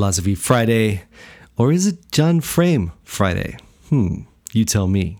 Philosophy 0.00 0.34
Friday, 0.34 1.02
or 1.58 1.70
is 1.70 1.86
it 1.86 2.10
John 2.10 2.40
Frame 2.40 2.90
Friday? 3.04 3.58
Hmm, 3.90 4.22
you 4.50 4.64
tell 4.64 4.86
me. 4.86 5.18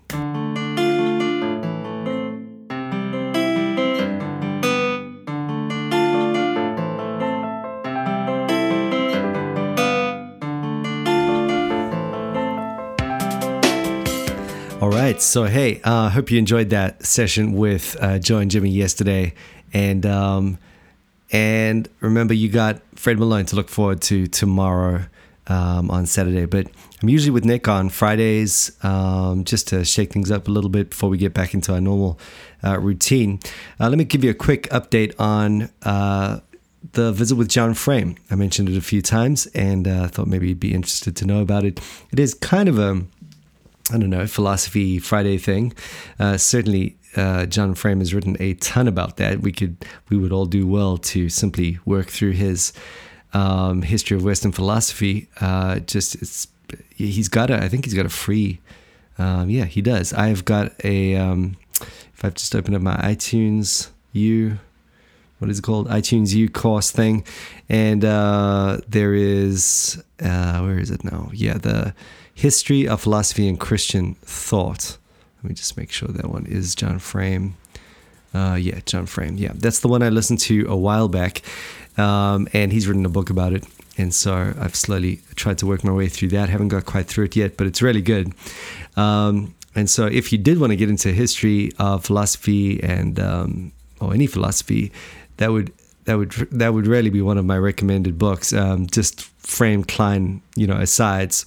All 14.80 14.88
right. 14.88 15.20
So, 15.20 15.44
hey, 15.44 15.82
I 15.84 16.06
uh, 16.06 16.08
hope 16.08 16.30
you 16.30 16.38
enjoyed 16.38 16.70
that 16.70 17.04
session 17.04 17.52
with 17.52 17.98
uh, 18.00 18.18
Joe 18.18 18.38
and 18.38 18.50
Jimmy 18.50 18.70
yesterday. 18.70 19.34
And 19.74 20.06
um, 20.06 20.56
and 21.32 21.88
remember, 22.00 22.34
you 22.34 22.48
got 22.48 22.80
Fred 22.96 23.18
Malone 23.18 23.46
to 23.46 23.56
look 23.56 23.68
forward 23.68 24.00
to 24.02 24.26
tomorrow 24.26 25.04
um, 25.46 25.90
on 25.90 26.06
Saturday. 26.06 26.46
But 26.46 26.68
I'm 27.02 27.08
usually 27.08 27.30
with 27.30 27.44
Nick 27.44 27.68
on 27.68 27.88
Fridays 27.88 28.72
um, 28.84 29.44
just 29.44 29.68
to 29.68 29.84
shake 29.84 30.12
things 30.12 30.30
up 30.30 30.48
a 30.48 30.50
little 30.50 30.70
bit 30.70 30.90
before 30.90 31.08
we 31.08 31.18
get 31.18 31.34
back 31.34 31.54
into 31.54 31.72
our 31.72 31.80
normal 31.80 32.18
uh, 32.64 32.78
routine. 32.78 33.40
Uh, 33.78 33.88
let 33.88 33.98
me 33.98 34.04
give 34.04 34.24
you 34.24 34.30
a 34.30 34.34
quick 34.34 34.68
update 34.70 35.18
on 35.18 35.70
uh, 35.82 36.40
the 36.92 37.12
visit 37.12 37.36
with 37.36 37.48
John 37.48 37.74
Frame. 37.74 38.16
I 38.30 38.34
mentioned 38.34 38.68
it 38.68 38.76
a 38.76 38.82
few 38.82 39.02
times 39.02 39.46
and 39.48 39.86
uh, 39.86 40.08
thought 40.08 40.26
maybe 40.26 40.48
you'd 40.48 40.60
be 40.60 40.74
interested 40.74 41.16
to 41.16 41.26
know 41.26 41.40
about 41.40 41.64
it. 41.64 41.80
It 42.12 42.18
is 42.18 42.34
kind 42.34 42.68
of 42.68 42.78
a 42.78 43.02
I 43.92 43.98
don't 43.98 44.10
know, 44.10 44.26
philosophy 44.26 44.98
Friday 44.98 45.36
thing. 45.38 45.72
Uh, 46.18 46.36
certainly, 46.36 46.96
uh, 47.16 47.46
John 47.46 47.74
Frame 47.74 47.98
has 47.98 48.14
written 48.14 48.36
a 48.38 48.54
ton 48.54 48.86
about 48.86 49.16
that. 49.16 49.40
We 49.40 49.52
could, 49.52 49.84
we 50.08 50.16
would 50.16 50.32
all 50.32 50.46
do 50.46 50.66
well 50.66 50.96
to 50.98 51.28
simply 51.28 51.78
work 51.84 52.08
through 52.08 52.32
his 52.32 52.72
um, 53.32 53.82
history 53.82 54.16
of 54.16 54.24
Western 54.24 54.52
philosophy. 54.52 55.28
Uh, 55.40 55.80
just, 55.80 56.14
it's, 56.16 56.46
he's 56.94 57.28
got 57.28 57.50
a, 57.50 57.56
I 57.62 57.68
think 57.68 57.84
he's 57.84 57.94
got 57.94 58.06
a 58.06 58.10
free, 58.10 58.60
um, 59.18 59.50
yeah, 59.50 59.64
he 59.64 59.82
does. 59.82 60.12
I've 60.12 60.44
got 60.44 60.72
a, 60.84 61.16
um, 61.16 61.56
if 61.80 62.24
I've 62.24 62.34
just 62.34 62.54
opened 62.54 62.76
up 62.76 62.82
my 62.82 62.96
iTunes 62.96 63.90
U, 64.12 64.58
what 65.40 65.50
is 65.50 65.58
it 65.58 65.62
called? 65.62 65.88
iTunes 65.88 66.34
U 66.34 66.48
course 66.48 66.90
thing, 66.90 67.24
and 67.68 68.04
uh, 68.04 68.78
there 68.86 69.14
is, 69.14 70.02
uh, 70.22 70.60
where 70.60 70.78
is 70.78 70.90
it 70.90 71.02
now? 71.02 71.30
Yeah, 71.32 71.54
the 71.54 71.94
History 72.34 72.86
of 72.86 73.00
Philosophy 73.00 73.48
and 73.48 73.58
Christian 73.58 74.14
Thought. 74.22 74.98
Let 75.42 75.48
me 75.48 75.54
just 75.54 75.76
make 75.76 75.90
sure 75.90 76.08
that 76.08 76.26
one 76.30 76.44
is 76.46 76.74
John 76.74 76.98
Frame. 76.98 77.56
Uh, 78.34 78.58
yeah, 78.60 78.80
John 78.84 79.06
Frame. 79.06 79.38
Yeah, 79.38 79.52
that's 79.54 79.80
the 79.80 79.88
one 79.88 80.02
I 80.02 80.10
listened 80.10 80.40
to 80.40 80.66
a 80.68 80.76
while 80.76 81.08
back, 81.08 81.40
um, 81.96 82.46
and 82.52 82.70
he's 82.70 82.86
written 82.86 83.06
a 83.06 83.10
book 83.10 83.30
about 83.30 83.54
it. 83.54 83.64
And 83.96 84.14
so 84.14 84.54
I've 84.58 84.76
slowly 84.76 85.20
tried 85.36 85.58
to 85.58 85.66
work 85.66 85.84
my 85.84 85.92
way 85.92 86.08
through 86.08 86.28
that. 86.28 86.50
Haven't 86.50 86.68
got 86.68 86.84
quite 86.84 87.06
through 87.06 87.24
it 87.24 87.36
yet, 87.36 87.56
but 87.56 87.66
it's 87.66 87.80
really 87.80 88.02
good. 88.02 88.32
Um, 88.96 89.54
and 89.74 89.88
so 89.88 90.06
if 90.06 90.32
you 90.32 90.38
did 90.38 90.60
want 90.60 90.70
to 90.70 90.76
get 90.76 90.88
into 90.90 91.12
history 91.12 91.70
of 91.78 92.04
philosophy 92.04 92.82
and 92.82 93.18
um, 93.18 93.72
or 94.00 94.14
any 94.14 94.26
philosophy, 94.26 94.92
that 95.40 95.50
would 95.50 95.72
that 96.04 96.16
would 96.16 96.30
that 96.52 96.72
would 96.72 96.86
really 96.86 97.10
be 97.10 97.20
one 97.20 97.36
of 97.36 97.44
my 97.44 97.58
recommended 97.58 98.18
books. 98.18 98.52
Um, 98.52 98.86
just 98.86 99.22
Frame 99.40 99.84
Kline, 99.84 100.42
you 100.54 100.66
know, 100.66 100.76
asides 100.76 101.44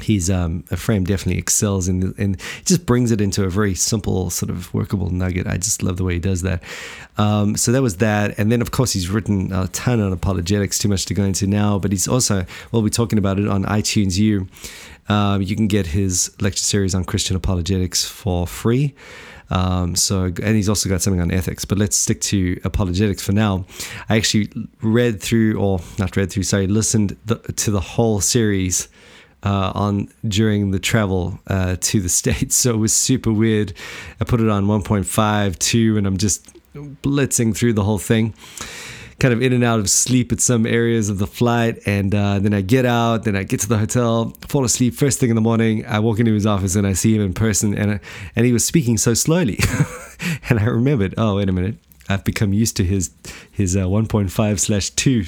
he's 0.00 0.30
um, 0.30 0.64
a 0.70 0.76
frame 0.76 1.04
definitely 1.04 1.38
excels 1.38 1.88
in 1.88 2.14
and 2.18 2.40
just 2.64 2.86
brings 2.86 3.10
it 3.10 3.20
into 3.20 3.44
a 3.44 3.50
very 3.50 3.74
simple 3.74 4.30
sort 4.30 4.50
of 4.50 4.72
workable 4.74 5.10
nugget. 5.10 5.46
I 5.46 5.56
just 5.56 5.82
love 5.82 5.96
the 5.96 6.04
way 6.04 6.14
he 6.14 6.18
does 6.18 6.42
that. 6.42 6.62
Um, 7.18 7.56
so 7.56 7.72
that 7.72 7.82
was 7.82 7.98
that, 7.98 8.38
and 8.38 8.50
then 8.50 8.60
of 8.60 8.70
course 8.70 8.92
he's 8.92 9.08
written 9.08 9.52
a 9.52 9.68
ton 9.68 10.00
on 10.00 10.12
apologetics. 10.12 10.78
Too 10.78 10.88
much 10.88 11.06
to 11.06 11.14
go 11.14 11.22
into 11.22 11.46
now, 11.46 11.78
but 11.78 11.92
he's 11.92 12.08
also 12.08 12.44
we'll 12.72 12.82
be 12.82 12.90
talking 12.90 13.18
about 13.18 13.38
it 13.38 13.48
on 13.48 13.64
iTunes 13.64 14.18
U. 14.18 14.48
Um, 15.08 15.42
you 15.42 15.56
can 15.56 15.66
get 15.66 15.86
his 15.88 16.34
lecture 16.40 16.62
series 16.62 16.94
on 16.94 17.04
Christian 17.04 17.36
apologetics 17.36 18.04
for 18.04 18.46
free. 18.46 18.94
Um, 19.52 19.94
so, 19.94 20.24
and 20.24 20.56
he's 20.56 20.68
also 20.68 20.88
got 20.88 21.02
something 21.02 21.20
on 21.20 21.30
ethics, 21.30 21.66
but 21.66 21.76
let's 21.76 21.96
stick 21.96 22.22
to 22.22 22.58
apologetics 22.64 23.22
for 23.22 23.32
now. 23.32 23.66
I 24.08 24.16
actually 24.16 24.50
read 24.80 25.20
through, 25.20 25.58
or 25.58 25.80
not 25.98 26.16
read 26.16 26.30
through, 26.30 26.44
sorry, 26.44 26.66
listened 26.66 27.16
the, 27.26 27.36
to 27.36 27.70
the 27.70 27.80
whole 27.80 28.20
series 28.22 28.88
uh, 29.42 29.72
on 29.74 30.08
during 30.26 30.70
the 30.70 30.78
travel 30.78 31.38
uh, 31.48 31.76
to 31.80 32.00
the 32.00 32.08
states. 32.20 32.56
So 32.56 32.72
it 32.72 32.78
was 32.78 32.94
super 32.94 33.32
weird. 33.32 33.74
I 34.20 34.24
put 34.24 34.40
it 34.40 34.48
on 34.48 34.64
1.5, 34.64 35.58
2, 35.58 35.98
and 35.98 36.06
I'm 36.06 36.16
just 36.16 36.56
blitzing 36.74 37.54
through 37.54 37.74
the 37.74 37.84
whole 37.84 37.98
thing. 37.98 38.34
Kind 39.22 39.34
of 39.34 39.40
in 39.40 39.52
and 39.52 39.62
out 39.62 39.78
of 39.78 39.88
sleep 39.88 40.32
at 40.32 40.40
some 40.40 40.66
areas 40.66 41.08
of 41.08 41.18
the 41.18 41.28
flight, 41.28 41.78
and 41.86 42.12
uh, 42.12 42.40
then 42.40 42.52
I 42.52 42.60
get 42.60 42.84
out. 42.84 43.22
Then 43.22 43.36
I 43.36 43.44
get 43.44 43.60
to 43.60 43.68
the 43.68 43.78
hotel, 43.78 44.34
fall 44.48 44.64
asleep. 44.64 44.94
First 44.94 45.20
thing 45.20 45.30
in 45.30 45.36
the 45.36 45.40
morning, 45.40 45.86
I 45.86 46.00
walk 46.00 46.18
into 46.18 46.34
his 46.34 46.44
office 46.44 46.74
and 46.74 46.84
I 46.84 46.92
see 46.94 47.14
him 47.14 47.22
in 47.22 47.32
person, 47.32 47.72
and 47.78 48.00
and 48.34 48.46
he 48.46 48.52
was 48.52 48.64
speaking 48.64 48.98
so 48.98 49.14
slowly, 49.14 49.60
and 50.50 50.58
I 50.58 50.64
remembered. 50.64 51.14
Oh, 51.16 51.36
wait 51.36 51.48
a 51.48 51.52
minute! 51.52 51.76
I've 52.08 52.24
become 52.24 52.52
used 52.52 52.76
to 52.78 52.84
his 52.84 53.12
his 53.52 53.76
uh, 53.76 53.84
1.5 53.84 54.58
slash 54.58 54.90
2 54.90 55.24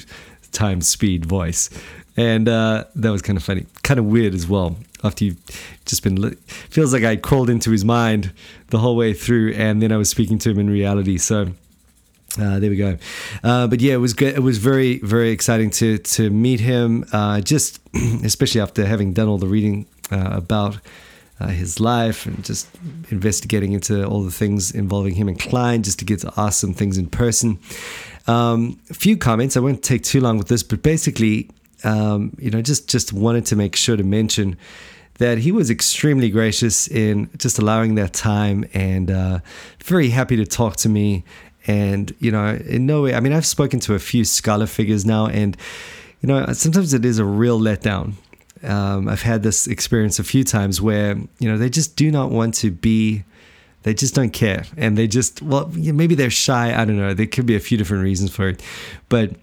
times 0.51 0.89
speed 0.89 1.25
voice 1.25 1.69
and 2.17 2.47
uh, 2.47 2.85
that 2.95 3.09
was 3.09 3.21
kind 3.21 3.37
of 3.37 3.43
funny, 3.43 3.65
kind 3.83 3.99
of 3.99 4.05
weird 4.05 4.33
as 4.33 4.47
well. 4.47 4.77
After 5.03 5.25
you've 5.25 5.81
just 5.85 6.03
been, 6.03 6.19
li- 6.19 6.37
feels 6.47 6.93
like 6.93 7.03
I 7.03 7.15
crawled 7.15 7.49
into 7.49 7.71
his 7.71 7.85
mind 7.85 8.31
the 8.69 8.79
whole 8.79 8.95
way 8.95 9.13
through, 9.13 9.53
and 9.53 9.81
then 9.81 9.91
I 9.91 9.97
was 9.97 10.09
speaking 10.09 10.37
to 10.39 10.51
him 10.51 10.59
in 10.59 10.69
reality. 10.69 11.17
So 11.17 11.49
uh, 12.39 12.59
there 12.59 12.69
we 12.69 12.75
go. 12.75 12.97
Uh, 13.43 13.67
but 13.67 13.79
yeah, 13.81 13.93
it 13.93 13.97
was 13.97 14.13
good. 14.13 14.35
It 14.35 14.41
was 14.41 14.57
very, 14.57 14.99
very 14.99 15.31
exciting 15.31 15.69
to 15.71 15.97
to 15.97 16.29
meet 16.29 16.59
him. 16.59 17.05
Uh, 17.11 17.41
just 17.41 17.79
especially 18.23 18.61
after 18.61 18.85
having 18.85 19.13
done 19.13 19.27
all 19.27 19.37
the 19.37 19.47
reading 19.47 19.85
uh, 20.11 20.31
about 20.33 20.77
uh, 21.39 21.47
his 21.47 21.79
life 21.79 22.25
and 22.25 22.43
just 22.43 22.67
investigating 23.09 23.73
into 23.73 24.05
all 24.05 24.23
the 24.23 24.31
things 24.31 24.71
involving 24.71 25.15
him 25.15 25.27
and 25.27 25.39
Kline, 25.39 25.83
just 25.83 25.99
to 25.99 26.05
get 26.05 26.19
to 26.21 26.33
ask 26.37 26.59
some 26.59 26.73
things 26.73 26.97
in 26.97 27.07
person. 27.07 27.59
Um, 28.27 28.79
a 28.89 28.93
few 28.93 29.17
comments. 29.17 29.55
I 29.55 29.59
won't 29.59 29.83
take 29.83 30.03
too 30.03 30.19
long 30.19 30.37
with 30.37 30.47
this, 30.47 30.63
but 30.63 30.81
basically, 30.81 31.49
um, 31.83 32.35
you 32.39 32.49
know, 32.49 32.61
just 32.61 32.89
just 32.89 33.13
wanted 33.13 33.45
to 33.47 33.55
make 33.55 33.75
sure 33.75 33.95
to 33.95 34.03
mention 34.03 34.57
that 35.17 35.37
he 35.37 35.51
was 35.51 35.69
extremely 35.69 36.29
gracious 36.29 36.87
in 36.87 37.29
just 37.37 37.57
allowing 37.57 37.95
that 37.95 38.13
time 38.13 38.65
and 38.73 39.09
uh, 39.09 39.39
very 39.83 40.09
happy 40.09 40.35
to 40.35 40.45
talk 40.45 40.75
to 40.77 40.89
me. 40.89 41.23
And 41.67 42.13
you 42.19 42.31
know, 42.31 42.59
in 42.67 42.85
no 42.85 43.03
way, 43.03 43.15
I 43.15 43.19
mean, 43.19 43.33
I've 43.33 43.45
spoken 43.45 43.79
to 43.81 43.95
a 43.95 43.99
few 43.99 44.25
scholar 44.25 44.67
figures 44.67 45.05
now, 45.05 45.27
and 45.27 45.57
you 46.21 46.27
know, 46.27 46.45
sometimes 46.53 46.93
it 46.93 47.05
is 47.05 47.19
a 47.19 47.25
real 47.25 47.59
letdown. 47.59 48.13
Um, 48.63 49.07
I've 49.07 49.21
had 49.21 49.43
this 49.43 49.67
experience 49.67 50.19
a 50.19 50.23
few 50.23 50.43
times 50.43 50.81
where 50.81 51.15
you 51.39 51.49
know 51.49 51.57
they 51.57 51.69
just 51.69 51.95
do 51.95 52.09
not 52.11 52.31
want 52.31 52.55
to 52.55 52.71
be 52.71 53.23
they 53.83 53.93
just 53.93 54.15
don't 54.15 54.31
care 54.31 54.65
and 54.77 54.97
they 54.97 55.05
just 55.05 55.43
well 55.43 55.69
maybe 55.75 56.15
they're 56.15 56.31
shy 56.31 56.73
i 56.73 56.83
don't 56.85 56.97
know 56.97 57.13
there 57.13 57.27
could 57.27 57.45
be 57.45 57.55
a 57.55 57.59
few 57.59 57.77
different 57.77 58.01
reasons 58.01 58.33
for 58.33 58.47
it 58.47 58.63
but 59.09 59.35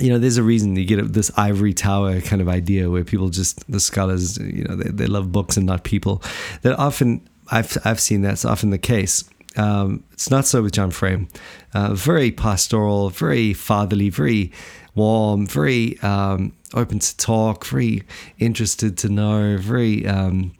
you 0.00 0.08
know, 0.08 0.18
there's 0.18 0.38
a 0.38 0.42
reason 0.42 0.74
you 0.76 0.84
get 0.84 1.12
this 1.12 1.30
ivory 1.36 1.74
tower 1.74 2.20
kind 2.20 2.40
of 2.40 2.48
idea 2.48 2.88
where 2.88 3.04
people 3.04 3.28
just 3.28 3.70
the 3.70 3.80
scholars, 3.80 4.38
you 4.38 4.64
know, 4.64 4.76
they, 4.76 4.90
they 4.90 5.06
love 5.06 5.32
books 5.32 5.56
and 5.56 5.66
not 5.66 5.84
people. 5.84 6.22
That 6.62 6.78
often 6.78 7.26
I've 7.50 7.76
I've 7.84 8.00
seen 8.00 8.22
that's 8.22 8.44
often 8.44 8.70
the 8.70 8.78
case. 8.78 9.24
Um, 9.56 10.04
it's 10.12 10.30
not 10.30 10.46
so 10.46 10.62
with 10.62 10.72
John 10.72 10.90
Frame. 10.90 11.28
Uh, 11.74 11.94
very 11.94 12.30
pastoral, 12.30 13.10
very 13.10 13.52
fatherly, 13.52 14.08
very 14.08 14.52
warm, 14.94 15.46
very 15.46 15.98
um, 16.00 16.52
open 16.74 16.98
to 16.98 17.16
talk, 17.16 17.66
very 17.66 18.02
interested 18.38 18.96
to 18.98 19.08
know, 19.08 19.56
very 19.58 20.06
um, 20.06 20.52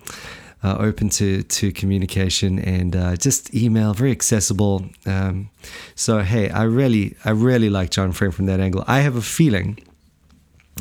uh, 0.63 0.77
open 0.79 1.09
to 1.09 1.43
to 1.43 1.73
communication 1.73 2.59
and 2.59 2.95
uh, 2.95 3.17
just 3.17 3.55
email, 3.55 3.95
very 3.95 4.11
accessible. 4.11 4.87
Um, 5.07 5.51
so 5.95 6.21
hey, 6.21 6.51
I 6.51 6.63
really 6.65 7.17
I 7.25 7.31
really 7.31 7.71
like 7.71 7.91
John 7.91 8.13
Frame 8.13 8.31
from 8.31 8.47
that 8.47 8.61
angle. 8.61 8.85
I 8.87 9.01
have 9.01 9.17
a 9.17 9.23
feeling. 9.23 9.79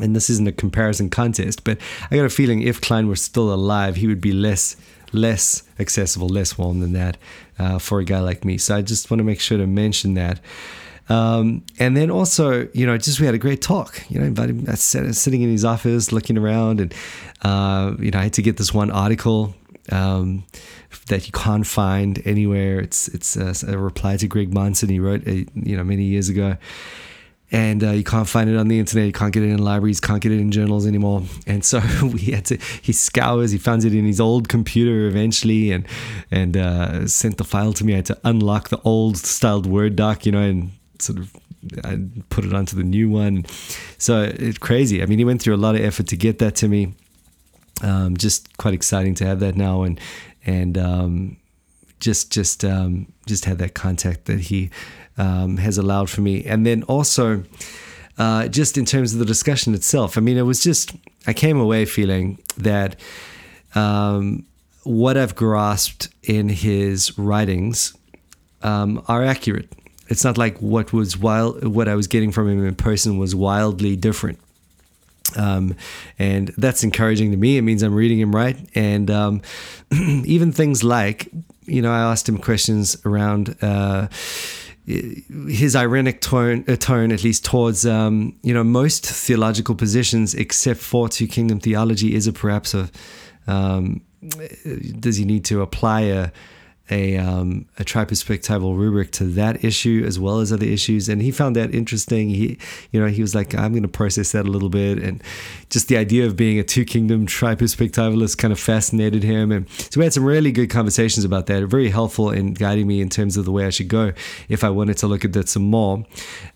And 0.01 0.15
this 0.15 0.29
isn't 0.29 0.47
a 0.47 0.53
comparison 0.53 1.09
contest, 1.09 1.65
but 1.65 1.77
I 2.09 2.15
got 2.15 2.23
a 2.23 2.29
feeling 2.29 2.61
if 2.61 2.79
Kline 2.79 3.09
were 3.09 3.17
still 3.17 3.53
alive, 3.53 3.97
he 3.97 4.07
would 4.07 4.21
be 4.21 4.31
less 4.31 4.77
less 5.11 5.63
accessible, 5.79 6.29
less 6.29 6.57
warm 6.57 6.79
than 6.79 6.93
that 6.93 7.17
uh, 7.61 7.79
for 7.79 7.99
a 7.99 8.03
guy 8.03 8.19
like 8.19 8.43
me. 8.43 8.57
So 8.57 8.75
I 8.75 8.81
just 8.81 9.11
want 9.11 9.19
to 9.19 9.23
make 9.23 9.39
sure 9.39 9.57
to 9.57 9.67
mention 9.67 10.15
that. 10.15 10.39
Um, 11.09 11.63
and 11.77 11.95
then 11.95 12.09
also, 12.09 12.69
you 12.73 12.85
know, 12.85 12.97
just 12.97 13.19
we 13.19 13.25
had 13.25 13.35
a 13.35 13.39
great 13.39 13.61
talk. 13.61 14.03
You 14.09 14.19
know, 14.19 14.25
invited 14.25 14.67
him, 14.67 14.75
sitting 14.77 15.41
in 15.41 15.49
his 15.49 15.65
office, 15.65 16.11
looking 16.11 16.37
around, 16.37 16.79
and 16.79 16.93
uh, 17.43 17.93
you 17.99 18.11
know, 18.11 18.19
I 18.19 18.23
had 18.23 18.33
to 18.33 18.41
get 18.41 18.57
this 18.57 18.73
one 18.73 18.89
article 18.91 19.53
um, 19.91 20.45
that 21.07 21.27
you 21.27 21.33
can't 21.33 21.67
find 21.67 22.21
anywhere. 22.25 22.79
It's 22.79 23.07
it's 23.09 23.35
a, 23.35 23.73
a, 23.73 23.77
reply 23.77 24.17
to 24.17 24.27
Greg 24.27 24.51
Bahnsen 24.51 24.89
he 24.89 24.99
wrote 24.99 25.27
a, 25.27 25.45
you 25.53 25.75
know 25.75 25.83
many 25.83 26.03
years 26.03 26.29
ago, 26.29 26.55
and 27.51 27.83
uh, 27.83 27.91
you 27.91 28.03
can't 28.03 28.27
find 28.27 28.49
it 28.49 28.55
on 28.55 28.69
the 28.69 28.79
internet. 28.79 29.05
You 29.05 29.11
can't 29.11 29.33
get 29.33 29.43
it 29.43 29.49
in 29.49 29.57
libraries. 29.57 29.99
Can't 29.99 30.21
get 30.21 30.31
it 30.31 30.39
in 30.39 30.51
journals 30.51 30.87
anymore. 30.87 31.23
And 31.45 31.65
so 31.65 31.81
we 32.03 32.21
had 32.31 32.45
to. 32.45 32.57
He 32.81 32.93
scours. 32.93 33.51
He 33.51 33.57
finds 33.57 33.83
it 33.83 33.93
in 33.93 34.05
his 34.05 34.21
old 34.21 34.47
computer 34.47 35.07
eventually, 35.07 35.71
and 35.71 35.85
and 36.31 36.55
uh, 36.55 37.07
sent 37.07 37.37
the 37.37 37.43
file 37.43 37.73
to 37.73 37.83
me. 37.83 37.93
I 37.93 37.97
had 37.97 38.05
to 38.05 38.19
unlock 38.23 38.69
the 38.69 38.79
old 38.83 39.17
styled 39.17 39.65
Word 39.65 39.95
doc, 39.95 40.25
you 40.25 40.31
know, 40.31 40.41
and 40.41 40.71
sort 40.99 41.19
of 41.19 41.35
I 41.83 41.99
put 42.29 42.45
it 42.45 42.53
onto 42.53 42.75
the 42.75 42.83
new 42.83 43.09
one. 43.09 43.45
So 43.97 44.23
it's 44.23 44.57
crazy. 44.57 45.03
I 45.03 45.05
mean, 45.05 45.19
he 45.19 45.25
went 45.25 45.41
through 45.41 45.55
a 45.55 45.57
lot 45.57 45.75
of 45.75 45.81
effort 45.81 46.07
to 46.07 46.15
get 46.15 46.39
that 46.39 46.55
to 46.55 46.67
me. 46.67 46.93
Um, 47.83 48.15
just 48.15 48.57
quite 48.57 48.73
exciting 48.73 49.15
to 49.15 49.25
have 49.25 49.39
that 49.41 49.55
now, 49.55 49.83
and 49.83 49.99
and 50.45 50.77
um, 50.77 51.37
just 51.99 52.31
just 52.31 52.63
um, 52.63 53.11
just 53.25 53.43
had 53.45 53.57
that 53.57 53.73
contact 53.73 54.25
that 54.25 54.39
he 54.39 54.69
um, 55.21 55.57
has 55.57 55.77
allowed 55.77 56.09
for 56.09 56.21
me, 56.21 56.43
and 56.45 56.65
then 56.65 56.83
also. 56.83 57.43
Uh, 58.17 58.47
just 58.47 58.77
in 58.77 58.85
terms 58.85 59.13
of 59.13 59.19
the 59.19 59.25
discussion 59.25 59.73
itself, 59.73 60.15
I 60.15 60.21
mean, 60.21 60.37
it 60.37 60.43
was 60.43 60.61
just, 60.61 60.91
I 61.25 61.33
came 61.33 61.59
away 61.59 61.85
feeling 61.85 62.37
that 62.57 62.97
um, 63.73 64.45
what 64.83 65.17
I've 65.17 65.33
grasped 65.33 66.09
in 66.21 66.49
his 66.49 67.17
writings 67.17 67.97
um, 68.61 69.03
are 69.07 69.23
accurate. 69.23 69.71
It's 70.07 70.23
not 70.23 70.37
like 70.37 70.57
what 70.61 70.93
was 70.93 71.17
wild, 71.17 71.65
what 71.65 71.87
I 71.87 71.95
was 71.95 72.07
getting 72.07 72.31
from 72.31 72.49
him 72.49 72.63
in 72.63 72.75
person 72.75 73.17
was 73.17 73.33
wildly 73.33 73.95
different. 73.95 74.39
Um, 75.37 75.75
and 76.19 76.49
that's 76.57 76.83
encouraging 76.83 77.31
to 77.31 77.37
me. 77.37 77.57
It 77.57 77.61
means 77.61 77.81
I'm 77.81 77.95
reading 77.95 78.19
him 78.19 78.35
right. 78.35 78.57
And 78.75 79.09
um, 79.09 79.41
even 79.91 80.51
things 80.51 80.83
like, 80.83 81.29
you 81.65 81.81
know, 81.81 81.91
I 81.91 82.11
asked 82.11 82.27
him 82.27 82.37
questions 82.37 82.97
around 83.05 83.55
uh, 83.61 84.07
his 84.85 85.75
ironic 85.75 86.21
tone, 86.21 86.65
uh, 86.67 86.75
tone 86.75 87.11
at 87.11 87.23
least 87.23 87.45
towards, 87.45 87.85
um, 87.85 88.35
you 88.41 88.53
know, 88.53 88.63
most 88.63 89.05
theological 89.05 89.75
positions 89.75 90.33
except 90.33 90.79
for 90.79 91.07
two 91.07 91.27
kingdom 91.27 91.59
theology 91.59 92.15
is 92.15 92.27
a 92.27 92.33
perhaps 92.33 92.73
a 92.73 92.89
um, 93.47 94.01
does 94.99 95.17
he 95.17 95.25
need 95.25 95.43
to 95.45 95.61
apply 95.61 96.01
a 96.01 96.31
a, 96.89 97.17
um, 97.17 97.65
a 97.79 97.83
triperspectival 97.83 98.77
rubric 98.77 99.11
to 99.13 99.23
that 99.25 99.63
issue 99.63 100.03
as 100.05 100.19
well 100.19 100.39
as 100.39 100.51
other 100.51 100.65
issues. 100.65 101.07
And 101.07 101.21
he 101.21 101.31
found 101.31 101.55
that 101.55 101.73
interesting. 101.73 102.29
He, 102.29 102.57
you 102.91 102.99
know, 102.99 103.07
he 103.07 103.21
was 103.21 103.33
like, 103.33 103.55
I'm 103.55 103.71
going 103.71 103.83
to 103.83 103.87
process 103.89 104.33
that 104.33 104.45
a 104.45 104.51
little 104.51 104.69
bit. 104.69 104.97
And 104.97 105.23
just 105.69 105.87
the 105.87 105.97
idea 105.97 106.25
of 106.25 106.35
being 106.35 106.59
a 106.59 106.63
two 106.63 106.83
kingdom 106.83 107.27
triperspectivalist 107.27 108.37
kind 108.37 108.51
of 108.51 108.59
fascinated 108.59 109.23
him. 109.23 109.51
And 109.51 109.69
so 109.69 109.99
we 109.99 110.03
had 110.03 110.13
some 110.13 110.25
really 110.25 110.51
good 110.51 110.69
conversations 110.69 111.23
about 111.23 111.45
that. 111.47 111.63
Very 111.65 111.89
helpful 111.89 112.29
in 112.31 112.53
guiding 112.53 112.87
me 112.87 112.99
in 112.99 113.09
terms 113.09 113.37
of 113.37 113.45
the 113.45 113.51
way 113.51 113.65
I 113.65 113.69
should 113.69 113.87
go 113.87 114.13
if 114.49 114.63
I 114.63 114.69
wanted 114.69 114.97
to 114.97 115.07
look 115.07 115.23
at 115.23 115.33
that 115.33 115.47
some 115.47 115.63
more. 115.63 116.05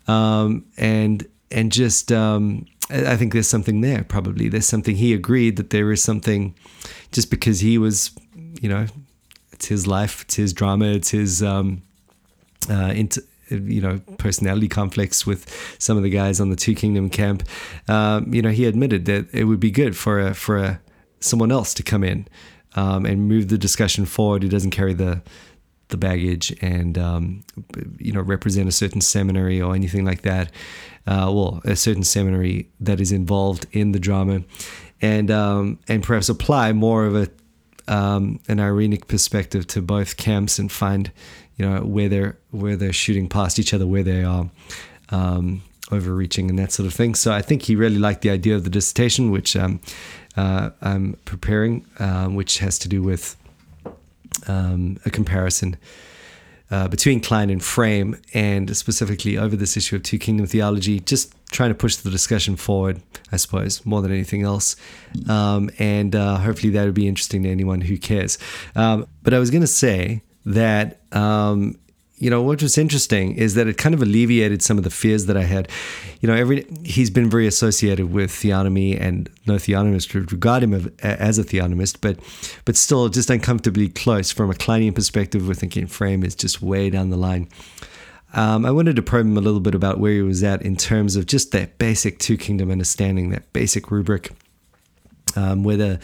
Um, 0.08 0.66
and, 0.78 1.26
and 1.52 1.72
just, 1.72 2.12
um, 2.12 2.66
I 2.90 3.16
think 3.16 3.34
there's 3.34 3.48
something 3.48 3.82
there 3.82 4.04
probably. 4.04 4.50
There's 4.50 4.68
something 4.68 4.96
he 4.96 5.14
agreed 5.14 5.56
that 5.56 5.72
there 5.72 5.92
is 5.92 6.04
something 6.04 6.54
just 7.12 7.32
because 7.32 7.62
he 7.62 7.78
was, 7.78 8.12
you 8.62 8.70
know, 8.70 8.86
it's 9.56 9.68
his 9.68 9.88
life, 9.88 10.22
it's 10.24 10.36
his 10.36 10.54
drama, 10.54 10.86
it's 10.86 11.10
his 11.10 11.42
um, 11.42 11.82
uh, 12.70 12.94
inter, 12.96 13.22
you 13.50 13.82
know 13.82 14.00
personality 14.18 14.68
conflicts 14.68 15.26
with 15.26 15.76
some 15.80 15.98
of 15.98 16.04
the 16.04 16.10
guys 16.10 16.40
on 16.40 16.50
the 16.50 16.56
Two 16.56 16.76
Kingdom 16.76 17.10
camp. 17.10 17.44
Um, 17.88 18.34
you 18.34 18.42
know, 18.42 18.50
he 18.50 18.66
admitted 18.66 19.06
that 19.06 19.34
it 19.34 19.46
would 19.46 19.60
be 19.60 19.72
good 19.72 19.96
for 19.96 20.20
a, 20.20 20.34
for 20.34 20.58
a, 20.58 20.82
someone 21.20 21.52
else 21.52 21.74
to 21.76 21.84
come 21.84 22.04
in 22.04 22.28
um, 22.76 23.06
and 23.06 23.28
move 23.28 23.50
the 23.50 23.58
discussion 23.58 24.06
forward. 24.06 24.44
He 24.44 24.50
doesn't 24.50 24.72
carry 24.72 24.94
the 24.94 25.22
the 25.90 25.98
baggage 25.98 26.56
and 26.62 26.98
um, 26.98 27.44
you 28.00 28.12
know 28.12 28.22
represent 28.22 28.68
a 28.68 28.72
certain 28.72 29.02
seminary 29.02 29.62
or 29.62 29.76
anything 29.76 30.06
like 30.06 30.22
that. 30.24 30.52
Uh, 31.08 31.32
well, 31.32 31.62
a 31.66 31.76
certain 31.76 32.04
seminary 32.04 32.70
that 32.80 33.00
is 33.00 33.12
involved 33.12 33.68
in 33.72 33.92
the 33.92 34.00
drama, 34.00 34.42
and 35.02 35.30
um, 35.30 35.80
and 35.88 36.04
perhaps 36.04 36.30
apply 36.30 36.74
more 36.74 37.06
of 37.06 37.16
a 37.16 37.30
um, 37.88 38.40
an 38.48 38.60
ironic 38.60 39.08
perspective 39.08 39.68
to 39.68 39.82
both 39.82 40.18
camps 40.18 40.60
and 40.60 40.72
find, 40.72 41.12
you 41.58 41.66
know, 41.68 41.82
where 41.82 42.10
they're 42.10 42.38
where 42.52 42.76
they're 42.76 42.94
shooting 42.94 43.30
past 43.30 43.60
each 43.60 43.74
other, 43.74 43.88
where 43.88 44.04
they 44.04 44.24
are 44.24 44.50
um, 45.10 45.62
overreaching, 45.92 46.50
and 46.50 46.60
that 46.60 46.72
sort 46.72 46.88
of 46.88 46.94
thing. 46.94 47.16
So 47.16 47.32
I 47.32 47.42
think 47.42 47.64
he 47.64 47.76
really 47.76 48.00
liked 48.00 48.22
the 48.22 48.30
idea 48.30 48.56
of 48.56 48.64
the 48.64 48.70
dissertation, 48.70 49.32
which 49.32 49.56
um, 49.56 49.80
uh, 50.36 50.72
I'm 50.82 51.18
preparing, 51.26 51.86
uh, 52.00 52.28
which 52.28 52.60
has 52.60 52.80
to 52.80 52.90
do 52.90 53.02
with 53.02 53.36
um, 54.48 54.98
a 55.06 55.10
comparison 55.10 55.78
uh, 56.72 56.88
between 56.88 57.20
Kline 57.20 57.50
and 57.50 57.64
Frame, 57.64 58.20
and 58.34 58.76
specifically 58.76 59.38
over 59.38 59.56
this 59.56 59.78
issue 59.78 59.96
of 59.96 60.04
Two 60.04 60.18
Kingdom 60.18 60.48
Theology, 60.48 61.00
just 61.00 61.34
trying 61.52 61.70
to 61.70 61.76
push 61.76 61.96
the 61.98 62.10
discussion 62.10 62.56
forward, 62.56 63.02
I 63.32 63.38
suppose, 63.38 63.86
more 63.86 64.02
than 64.02 64.12
anything 64.12 64.44
else. 64.44 64.76
Um, 65.30 65.70
and 65.80 66.16
uh, 66.16 66.38
hopefully 66.38 66.72
that 66.74 66.86
would 66.86 66.94
be 66.96 67.08
interesting 67.08 67.44
to 67.44 67.50
anyone 67.50 67.82
who 67.82 67.98
cares. 67.98 68.38
Um, 68.76 69.08
but 69.24 69.34
I 69.34 69.40
was 69.40 69.52
going 69.52 69.62
to 69.62 69.68
say 69.68 70.24
that 70.46 71.02
um, 71.12 71.78
you 72.18 72.30
know 72.30 72.42
what 72.42 72.62
was 72.62 72.78
interesting 72.78 73.36
is 73.36 73.56
that 73.56 73.68
it 73.68 73.78
kind 73.78 73.94
of 73.94 74.02
alleviated 74.02 74.62
some 74.62 74.78
of 74.78 74.86
the 74.86 74.90
fears 74.90 75.26
that 75.26 75.36
I 75.36 75.44
had. 75.44 75.70
You 76.22 76.28
know, 76.28 76.36
every 76.36 76.66
he's 76.84 77.10
been 77.10 77.30
very 77.30 77.46
associated 77.46 78.12
with 78.12 78.32
theonomy, 78.32 79.00
and 79.00 79.30
no 79.46 79.56
theonomist 79.56 80.14
would 80.14 80.32
regard 80.32 80.64
him 80.64 80.94
as 81.02 81.38
a 81.38 81.44
theonomist, 81.44 81.98
but 82.00 82.18
but 82.64 82.78
still 82.78 83.10
just 83.10 83.30
uncomfortably 83.30 83.90
close 83.90 84.32
from 84.32 84.50
a 84.50 84.54
Klinean 84.54 84.96
perspective. 84.96 85.48
We're 85.48 85.56
thinking 85.56 85.88
frame 85.88 86.24
is 86.24 86.36
just 86.36 86.62
way 86.62 86.90
down 86.90 87.10
the 87.10 87.18
line. 87.18 87.50
Um, 88.34 88.66
I 88.66 88.72
wanted 88.72 88.96
to 88.96 89.02
probe 89.02 89.26
him 89.26 89.38
a 89.38 89.42
little 89.42 89.62
bit 89.62 89.76
about 89.76 90.00
where 90.00 90.12
he 90.12 90.22
was 90.22 90.44
at 90.44 90.62
in 90.62 90.76
terms 90.76 91.16
of 91.16 91.26
just 91.26 91.52
that 91.52 91.78
basic 91.78 92.20
two 92.20 92.38
kingdom 92.38 92.72
understanding, 92.72 93.30
that 93.32 93.52
basic 93.54 93.92
rubric. 93.92 94.32
Um, 95.36 95.66
whether 95.66 96.00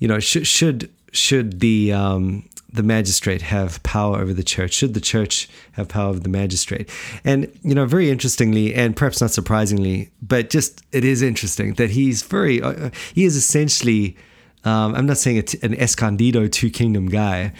you 0.00 0.08
know 0.08 0.18
should 0.18 0.48
should 0.48 0.90
should 1.12 1.60
the 1.60 1.92
um, 1.92 2.48
the 2.74 2.82
magistrate 2.82 3.40
have 3.42 3.80
power 3.84 4.18
over 4.18 4.32
the 4.34 4.42
church? 4.42 4.72
Should 4.72 4.94
the 4.94 5.00
church 5.00 5.48
have 5.72 5.88
power 5.88 6.10
over 6.10 6.18
the 6.18 6.28
magistrate? 6.28 6.90
And, 7.24 7.50
you 7.62 7.74
know, 7.74 7.86
very 7.86 8.10
interestingly, 8.10 8.74
and 8.74 8.96
perhaps 8.96 9.20
not 9.20 9.30
surprisingly, 9.30 10.10
but 10.20 10.50
just 10.50 10.82
it 10.90 11.04
is 11.04 11.22
interesting 11.22 11.74
that 11.74 11.90
he's 11.90 12.22
very, 12.22 12.60
uh, 12.60 12.90
he 13.14 13.24
is 13.24 13.36
essentially, 13.36 14.16
um, 14.64 14.94
I'm 14.96 15.06
not 15.06 15.18
saying 15.18 15.36
it's 15.36 15.54
an 15.54 15.74
escondido 15.74 16.48
two 16.48 16.68
kingdom 16.68 17.06
guy, 17.06 17.52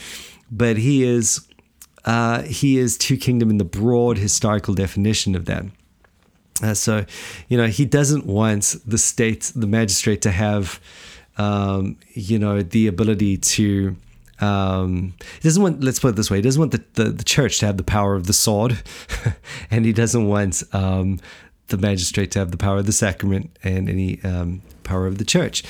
but 0.51 0.77
he 0.79 1.05
is, 1.05 1.47
uh, 2.05 2.43
he 2.43 2.79
is 2.79 2.99
two 2.99 3.17
kingdom 3.17 3.51
in 3.51 3.59
the 3.59 3.65
broad 3.65 4.19
historical 4.19 4.75
definition 4.75 5.37
of 5.37 5.45
that. 5.45 5.65
Uh, 6.61 6.75
so, 6.75 7.05
you 7.49 7.57
know, 7.57 7.67
he 7.67 7.85
doesn't 7.85 8.27
want 8.27 8.77
the 8.85 8.99
state, 8.99 9.53
the 9.55 9.67
magistrate 9.67 10.23
to 10.23 10.33
have, 10.33 10.81
um, 11.37 11.97
you 12.15 12.39
know, 12.39 12.63
the 12.63 12.89
ability 12.89 13.37
to 13.37 13.97
um, 14.41 15.15
he 15.41 15.49
doesn't 15.49 15.63
want 15.63 15.83
let's 15.83 16.01
put 16.01 16.09
it 16.09 16.17
this 16.17 16.31
way 16.31 16.39
he 16.39 16.43
doesn't 16.43 16.61
want 16.61 16.73
the, 16.73 16.85
the, 16.95 17.11
the 17.11 17.25
church 17.25 17.59
to 17.61 17.67
have 17.67 17.77
the 17.77 17.85
power 17.85 18.15
of 18.15 18.27
the 18.27 18.33
sword 18.33 18.83
and 19.71 19.85
he 19.85 19.93
doesn't 19.93 20.27
want 20.27 20.63
um, 20.73 21.21
the 21.69 21.79
magistrate 21.79 22.31
to 22.33 22.39
have 22.39 22.51
the 22.51 22.57
power 22.57 22.79
of 22.79 22.87
the 22.87 22.93
sacrament 22.93 23.57
and 23.63 23.89
any 23.89 24.23
um, 24.25 24.63
power 24.83 25.07
of 25.07 25.19
the 25.19 25.25
church 25.25 25.63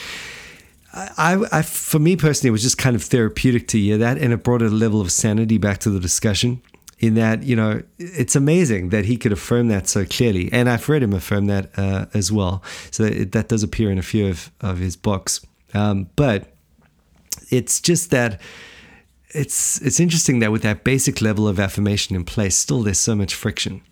I, 0.94 1.44
I, 1.50 1.62
for 1.62 1.98
me 1.98 2.16
personally, 2.16 2.48
it 2.48 2.52
was 2.52 2.62
just 2.62 2.78
kind 2.78 2.94
of 2.94 3.02
therapeutic 3.02 3.66
to 3.68 3.78
hear 3.78 3.98
that, 3.98 4.18
and 4.18 4.32
it 4.32 4.44
brought 4.44 4.62
a 4.62 4.68
level 4.68 5.00
of 5.00 5.10
sanity 5.10 5.58
back 5.58 5.78
to 5.78 5.90
the 5.90 5.98
discussion. 5.98 6.62
In 7.00 7.14
that, 7.14 7.42
you 7.42 7.56
know, 7.56 7.82
it's 7.98 8.36
amazing 8.36 8.90
that 8.90 9.04
he 9.04 9.16
could 9.16 9.32
affirm 9.32 9.68
that 9.68 9.88
so 9.88 10.04
clearly, 10.04 10.48
and 10.52 10.70
I've 10.70 10.88
read 10.88 11.02
him 11.02 11.12
affirm 11.12 11.46
that 11.46 11.76
uh, 11.76 12.06
as 12.14 12.30
well. 12.30 12.62
So 12.92 13.04
it, 13.04 13.32
that 13.32 13.48
does 13.48 13.64
appear 13.64 13.90
in 13.90 13.98
a 13.98 14.02
few 14.02 14.28
of, 14.28 14.52
of 14.60 14.78
his 14.78 14.94
books. 14.96 15.44
Um, 15.74 16.08
but 16.14 16.53
it's 17.56 17.80
just 17.80 18.10
that 18.10 18.40
it's 19.30 19.80
it's 19.82 20.00
interesting 20.00 20.38
that 20.40 20.52
with 20.52 20.62
that 20.62 20.84
basic 20.84 21.20
level 21.20 21.48
of 21.48 21.58
affirmation 21.58 22.16
in 22.16 22.24
place, 22.24 22.56
still 22.56 22.82
there's 22.82 23.00
so 23.00 23.14
much 23.14 23.34
friction. 23.34 23.82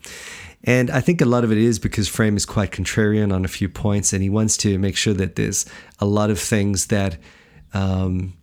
And 0.65 0.91
I 0.91 1.01
think 1.01 1.21
a 1.21 1.25
lot 1.25 1.43
of 1.43 1.51
it 1.51 1.59
is 1.59 1.81
because 1.81 2.09
Frame 2.09 2.37
is 2.37 2.47
quite 2.47 2.71
contrarian 2.71 3.35
on 3.35 3.45
a 3.45 3.49
few 3.49 3.69
points, 3.69 4.13
and 4.13 4.23
he 4.23 4.31
wants 4.31 4.57
to 4.59 4.79
make 4.79 4.97
sure 4.97 5.15
that 5.15 5.35
there's 5.35 5.67
a 5.99 6.07
lot 6.07 6.31
of 6.31 6.39
things 6.39 6.87
that 6.87 7.19
um, 7.75 8.35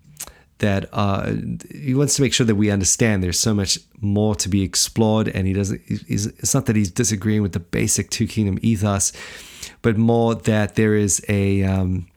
that 0.58 0.90
uh, 0.92 1.34
he 1.72 1.94
wants 1.96 2.16
to 2.16 2.22
make 2.22 2.34
sure 2.34 2.46
that 2.46 2.56
we 2.56 2.70
understand 2.70 3.24
there's 3.24 3.40
so 3.40 3.54
much 3.54 3.80
more 4.02 4.36
to 4.36 4.50
be 4.50 4.64
explored, 4.64 5.30
and 5.30 5.48
he 5.48 5.54
doesn't. 5.54 5.82
it's 5.88 6.54
not 6.54 6.66
that 6.66 6.76
he's 6.76 6.92
disagreeing 6.92 7.42
with 7.42 7.54
the 7.54 7.62
basic 7.62 8.10
two 8.10 8.28
kingdom 8.28 8.60
ethos, 8.62 9.14
but 9.82 9.98
more 9.98 10.36
that 10.36 10.76
there 10.76 10.96
is 10.96 11.24
a 11.30 11.64
um, 11.64 12.08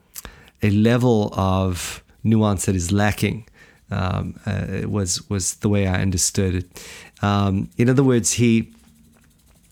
a 0.63 0.71
level 0.71 1.33
of 1.35 2.03
nuance 2.25 2.67
that 2.67 2.77
is 2.77 2.93
lacking. 2.93 3.47
Um, 3.91 4.41
uh, 4.47 4.89
was 4.89 5.29
was 5.29 5.57
the 5.57 5.69
way 5.69 5.87
I 5.87 6.01
understood 6.01 6.55
it. 6.55 6.89
Um, 7.21 7.69
in 7.77 7.91
other 7.91 8.03
words, 8.03 8.33
he 8.33 8.73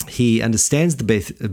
he 0.09 0.43
understands 0.43 0.97
the 0.97 1.05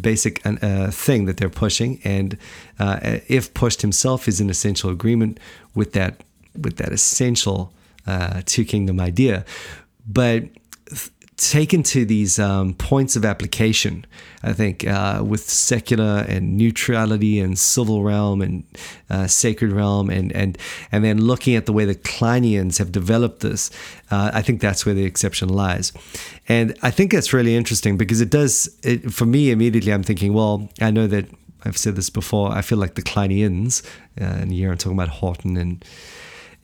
basic 0.01 0.45
uh, 0.45 0.91
thing 0.91 1.25
that 1.25 1.37
they're 1.37 1.49
pushing, 1.49 2.01
and 2.03 2.37
uh, 2.79 3.19
if 3.27 3.53
pushed 3.53 3.81
himself, 3.81 4.27
is 4.27 4.41
in 4.41 4.49
essential 4.49 4.89
agreement 4.89 5.39
with 5.75 5.93
that 5.93 6.23
with 6.59 6.77
that 6.77 6.91
essential 6.91 7.71
uh, 8.05 8.41
two 8.45 8.65
kingdom 8.65 8.99
idea. 8.99 9.45
But 10.07 10.45
taken 11.37 11.83
to 11.83 12.03
these 12.03 12.39
um, 12.39 12.73
points 12.73 13.15
of 13.15 13.23
application. 13.23 14.05
I 14.43 14.53
think 14.53 14.85
uh, 14.87 15.23
with 15.25 15.47
secular 15.49 16.25
and 16.27 16.57
neutrality 16.57 17.39
and 17.39 17.57
civil 17.57 18.03
realm 18.03 18.41
and 18.41 18.63
uh, 19.09 19.27
sacred 19.27 19.71
realm, 19.71 20.09
and 20.09 20.31
and 20.33 20.57
and 20.91 21.03
then 21.03 21.21
looking 21.21 21.55
at 21.55 21.65
the 21.65 21.73
way 21.73 21.85
the 21.85 21.95
Klineans 21.95 22.79
have 22.79 22.91
developed 22.91 23.41
this, 23.41 23.69
uh, 24.11 24.31
I 24.33 24.41
think 24.41 24.61
that's 24.61 24.85
where 24.85 24.95
the 24.95 25.05
exception 25.05 25.49
lies. 25.49 25.93
And 26.47 26.77
I 26.81 26.91
think 26.91 27.11
that's 27.11 27.33
really 27.33 27.55
interesting 27.55 27.97
because 27.97 28.19
it 28.19 28.29
does. 28.29 28.75
It, 28.83 29.11
for 29.13 29.25
me, 29.25 29.51
immediately, 29.51 29.93
I'm 29.93 30.03
thinking, 30.03 30.33
well, 30.33 30.69
I 30.81 30.91
know 30.91 31.07
that 31.07 31.25
I've 31.63 31.77
said 31.77 31.95
this 31.95 32.09
before. 32.09 32.51
I 32.51 32.61
feel 32.61 32.77
like 32.77 32.95
the 32.95 33.03
Klineans, 33.03 33.85
uh, 34.19 34.23
and 34.23 34.51
here 34.51 34.71
I'm 34.71 34.77
talking 34.77 34.97
about 34.97 35.09
Horton 35.09 35.57
and 35.57 35.85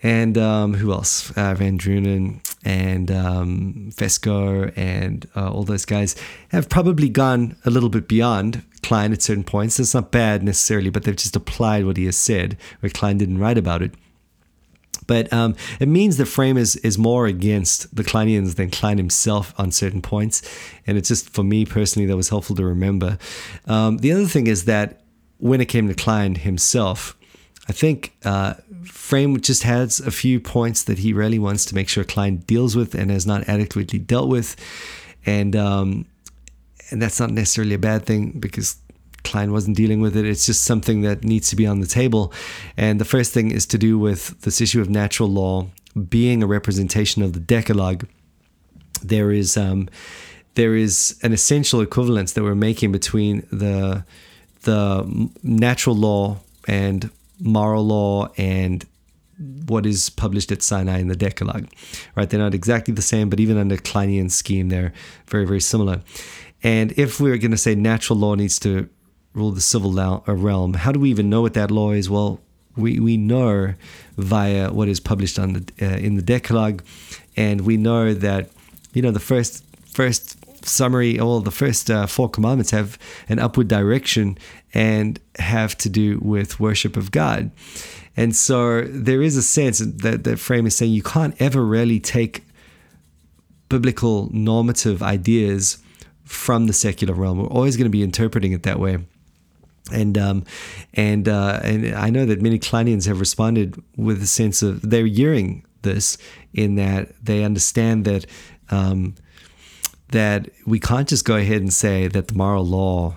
and 0.03 0.37
um, 0.37 0.73
who 0.73 0.91
else? 0.91 1.31
Uh, 1.37 1.53
Van 1.53 1.77
Drunen 1.77 2.41
and 2.65 3.11
um, 3.11 3.89
Fesko 3.93 4.71
and 4.75 5.27
uh, 5.35 5.51
all 5.51 5.63
those 5.63 5.85
guys 5.85 6.15
have 6.49 6.69
probably 6.69 7.09
gone 7.09 7.55
a 7.65 7.69
little 7.69 7.89
bit 7.89 8.07
beyond 8.07 8.63
Kline 8.81 9.13
at 9.13 9.21
certain 9.21 9.43
points. 9.43 9.79
It's 9.79 9.93
not 9.93 10.11
bad 10.11 10.43
necessarily, 10.43 10.89
but 10.89 11.03
they've 11.03 11.15
just 11.15 11.35
applied 11.35 11.85
what 11.85 11.97
he 11.97 12.05
has 12.05 12.17
said, 12.17 12.57
where 12.79 12.89
Kline 12.89 13.17
didn't 13.17 13.39
write 13.39 13.57
about 13.57 13.81
it. 13.81 13.93
But 15.07 15.31
um, 15.33 15.55
it 15.79 15.87
means 15.87 16.17
the 16.17 16.25
Frame 16.25 16.57
is, 16.57 16.75
is 16.77 16.97
more 16.97 17.25
against 17.25 17.93
the 17.95 18.03
Klineans 18.03 18.55
than 18.55 18.71
Kline 18.71 18.97
himself 18.97 19.53
on 19.57 19.71
certain 19.71 20.01
points. 20.01 20.41
And 20.87 20.97
it's 20.97 21.09
just, 21.09 21.29
for 21.29 21.43
me 21.43 21.65
personally, 21.65 22.05
that 22.07 22.15
was 22.15 22.29
helpful 22.29 22.55
to 22.55 22.65
remember. 22.65 23.17
Um, 23.65 23.97
the 23.97 24.11
other 24.11 24.25
thing 24.25 24.47
is 24.47 24.65
that 24.65 25.01
when 25.39 25.59
it 25.59 25.65
came 25.65 25.87
to 25.89 25.93
Kline 25.93 26.35
himself, 26.35 27.17
I 27.67 27.71
think 27.71 28.13
uh, 28.25 28.55
Frame 28.83 29.39
just 29.39 29.63
has 29.63 29.99
a 30.01 30.11
few 30.11 30.39
points 30.39 30.83
that 30.83 30.99
he 30.99 31.13
really 31.13 31.39
wants 31.39 31.65
to 31.65 31.75
make 31.75 31.87
sure 31.87 32.03
Kline 32.03 32.37
deals 32.37 32.75
with 32.75 32.93
and 32.93 33.09
has 33.09 33.25
not 33.25 33.47
adequately 33.47 33.99
dealt 33.99 34.29
with, 34.29 34.55
and 35.25 35.55
um, 35.55 36.05
and 36.89 37.01
that's 37.01 37.19
not 37.19 37.31
necessarily 37.31 37.75
a 37.75 37.79
bad 37.79 38.05
thing 38.05 38.39
because 38.39 38.77
Kline 39.23 39.53
wasn't 39.53 39.77
dealing 39.77 40.01
with 40.01 40.17
it. 40.17 40.25
It's 40.25 40.45
just 40.45 40.63
something 40.63 41.01
that 41.01 41.23
needs 41.23 41.49
to 41.49 41.55
be 41.55 41.65
on 41.65 41.79
the 41.79 41.87
table, 41.87 42.33
and 42.75 42.99
the 42.99 43.05
first 43.05 43.33
thing 43.33 43.51
is 43.51 43.65
to 43.67 43.77
do 43.77 43.97
with 43.97 44.41
this 44.41 44.59
issue 44.59 44.81
of 44.81 44.89
natural 44.89 45.29
law 45.29 45.67
being 46.09 46.43
a 46.43 46.47
representation 46.47 47.23
of 47.23 47.33
the 47.33 47.39
Decalogue. 47.39 48.05
There 49.01 49.31
is 49.31 49.55
um, 49.55 49.87
there 50.55 50.75
is 50.75 51.17
an 51.23 51.31
essential 51.31 51.79
equivalence 51.79 52.33
that 52.33 52.43
we're 52.43 52.55
making 52.55 52.91
between 52.91 53.47
the 53.51 54.03
the 54.63 55.29
natural 55.43 55.95
law 55.95 56.39
and 56.67 57.09
moral 57.43 57.85
law 57.85 58.29
and 58.37 58.85
what 59.65 59.85
is 59.85 60.09
published 60.09 60.51
at 60.51 60.61
Sinai 60.61 60.99
in 60.99 61.07
the 61.07 61.15
Decalogue, 61.15 61.67
right? 62.15 62.29
They're 62.29 62.39
not 62.39 62.53
exactly 62.53 62.93
the 62.93 63.01
same, 63.01 63.29
but 63.29 63.39
even 63.39 63.57
under 63.57 63.77
Klinean 63.77 64.31
scheme, 64.31 64.69
they're 64.69 64.93
very, 65.27 65.45
very 65.45 65.59
similar. 65.59 66.01
And 66.61 66.93
if 66.97 67.19
we're 67.19 67.37
going 67.37 67.51
to 67.51 67.57
say 67.57 67.75
natural 67.75 68.19
law 68.19 68.35
needs 68.35 68.59
to 68.59 68.89
rule 69.33 69.51
the 69.51 69.61
civil 69.61 69.99
uh, 69.99 70.21
realm, 70.27 70.75
how 70.75 70.91
do 70.91 70.99
we 70.99 71.09
even 71.09 71.29
know 71.29 71.41
what 71.41 71.55
that 71.55 71.71
law 71.71 71.91
is? 71.91 72.09
Well, 72.09 72.39
we, 72.75 72.99
we 72.99 73.17
know 73.17 73.73
via 74.17 74.71
what 74.71 74.87
is 74.87 74.99
published 74.99 75.37
on 75.37 75.53
the 75.53 75.73
uh, 75.81 75.97
in 75.97 76.15
the 76.15 76.21
Decalogue, 76.21 76.83
and 77.35 77.61
we 77.61 77.77
know 77.77 78.13
that 78.13 78.49
you 78.93 79.01
know 79.01 79.11
the 79.11 79.19
first 79.19 79.63
first 79.85 80.42
summary, 80.65 81.19
all 81.19 81.39
the 81.39 81.51
first 81.51 81.89
uh, 81.89 82.07
four 82.07 82.29
commandments 82.29 82.71
have 82.71 82.97
an 83.29 83.39
upward 83.39 83.67
direction 83.67 84.37
and 84.73 85.19
have 85.37 85.77
to 85.77 85.89
do 85.89 86.19
with 86.21 86.59
worship 86.59 86.97
of 86.97 87.11
God. 87.11 87.51
And 88.15 88.35
so 88.35 88.81
there 88.81 89.21
is 89.21 89.37
a 89.37 89.41
sense 89.41 89.79
that 89.79 90.23
that 90.23 90.39
frame 90.39 90.65
is 90.65 90.75
saying 90.75 90.91
you 90.91 91.03
can't 91.03 91.35
ever 91.41 91.63
really 91.63 91.99
take 91.99 92.43
biblical 93.69 94.29
normative 94.31 95.01
ideas 95.01 95.79
from 96.23 96.67
the 96.67 96.73
secular 96.73 97.13
realm. 97.13 97.39
We're 97.39 97.47
always 97.47 97.75
going 97.75 97.85
to 97.85 97.97
be 97.97 98.03
interpreting 98.03 98.51
it 98.51 98.63
that 98.63 98.79
way. 98.79 98.99
And 99.91 100.17
um, 100.17 100.45
and 100.93 101.27
uh, 101.27 101.59
and 101.61 101.93
I 101.93 102.09
know 102.09 102.25
that 102.25 102.41
many 102.41 102.57
Klineans 102.57 103.05
have 103.07 103.19
responded 103.19 103.81
with 103.97 104.23
a 104.23 104.27
sense 104.27 104.63
of 104.63 104.81
they're 104.89 105.05
hearing 105.05 105.65
this 105.81 106.17
in 106.53 106.75
that 106.75 107.13
they 107.21 107.43
understand 107.43 108.05
that 108.05 108.25
um, 108.69 109.15
that 110.13 110.49
we 110.65 110.79
can't 110.79 111.07
just 111.07 111.25
go 111.25 111.35
ahead 111.35 111.61
and 111.61 111.73
say 111.73 112.07
that 112.07 112.27
the 112.27 112.35
moral 112.35 112.65
law, 112.65 113.15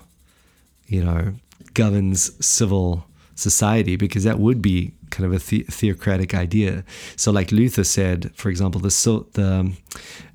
you 0.86 1.04
know, 1.04 1.34
governs 1.74 2.32
civil 2.44 3.04
society 3.34 3.96
because 3.96 4.24
that 4.24 4.38
would 4.38 4.62
be 4.62 4.92
kind 5.10 5.26
of 5.26 5.32
a 5.32 5.44
the- 5.44 5.64
theocratic 5.64 6.34
idea. 6.34 6.84
So, 7.14 7.30
like 7.30 7.52
Luther 7.52 7.84
said, 7.84 8.34
for 8.34 8.48
example, 8.48 8.80
the, 8.80 9.26
the 9.34 9.72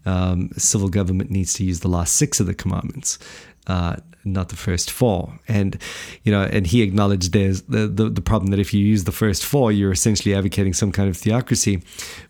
um, 0.06 0.52
civil 0.56 0.90
government 0.90 1.32
needs 1.32 1.54
to 1.56 1.64
use 1.64 1.80
the 1.80 1.88
last 1.88 2.16
six 2.16 2.40
of 2.40 2.46
the 2.46 2.54
commandments. 2.54 3.18
Uh, 3.66 3.96
not 4.24 4.50
the 4.50 4.56
first 4.56 4.92
four. 4.92 5.40
And 5.48 5.78
you 6.24 6.32
know, 6.32 6.44
and 6.44 6.68
he 6.68 6.82
acknowledged 6.82 7.34
there's 7.34 7.64
the, 7.64 7.88
the, 7.88 8.10
the 8.10 8.22
problem 8.22 8.52
that 8.52 8.60
if 8.60 8.74
you 8.74 8.84
use 8.84 9.04
the 9.04 9.12
first 9.12 9.46
four, 9.46 9.72
you're 9.72 9.92
essentially 9.92 10.36
advocating 10.36 10.74
some 10.74 10.92
kind 10.92 11.10
of 11.10 11.18
theocracy. 11.18 11.84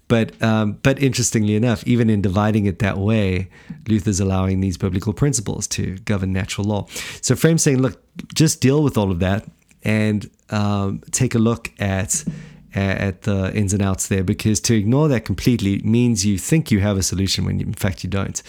But 0.08 0.42
um, 0.42 0.74
but 0.84 1.02
interestingly 1.02 1.56
enough, 1.56 1.86
even 1.88 2.10
in 2.10 2.22
dividing 2.22 2.66
it 2.66 2.80
that 2.80 2.98
way, 2.98 3.50
Luther's 3.88 4.20
allowing 4.20 4.60
these 4.60 4.78
biblical 4.78 5.14
principles 5.14 5.68
to 5.68 5.98
govern 6.00 6.34
natural 6.34 6.68
law. 6.68 6.88
So 7.22 7.36
Frame's 7.36 7.64
saying, 7.64 7.82
look, 7.82 8.02
just 8.34 8.62
deal 8.62 8.84
with 8.84 8.98
all 8.98 9.12
of 9.12 9.20
that 9.20 9.48
and 9.84 10.30
um, 10.50 11.02
take 11.12 11.36
a 11.36 11.40
look 11.40 11.72
at 11.80 12.24
at 12.74 13.24
the 13.24 13.54
ins 13.54 13.74
and 13.74 13.82
outs 13.82 14.08
there 14.08 14.24
because 14.24 14.62
to 14.62 14.74
ignore 14.74 15.10
that 15.10 15.26
completely 15.26 15.80
means 15.80 16.26
you 16.26 16.38
think 16.38 16.72
you 16.72 16.80
have 16.80 16.98
a 16.98 17.04
solution 17.04 17.44
when 17.44 17.60
you, 17.60 17.66
in 17.66 17.74
fact 17.74 18.04
you 18.04 18.10
don't. 18.10 18.42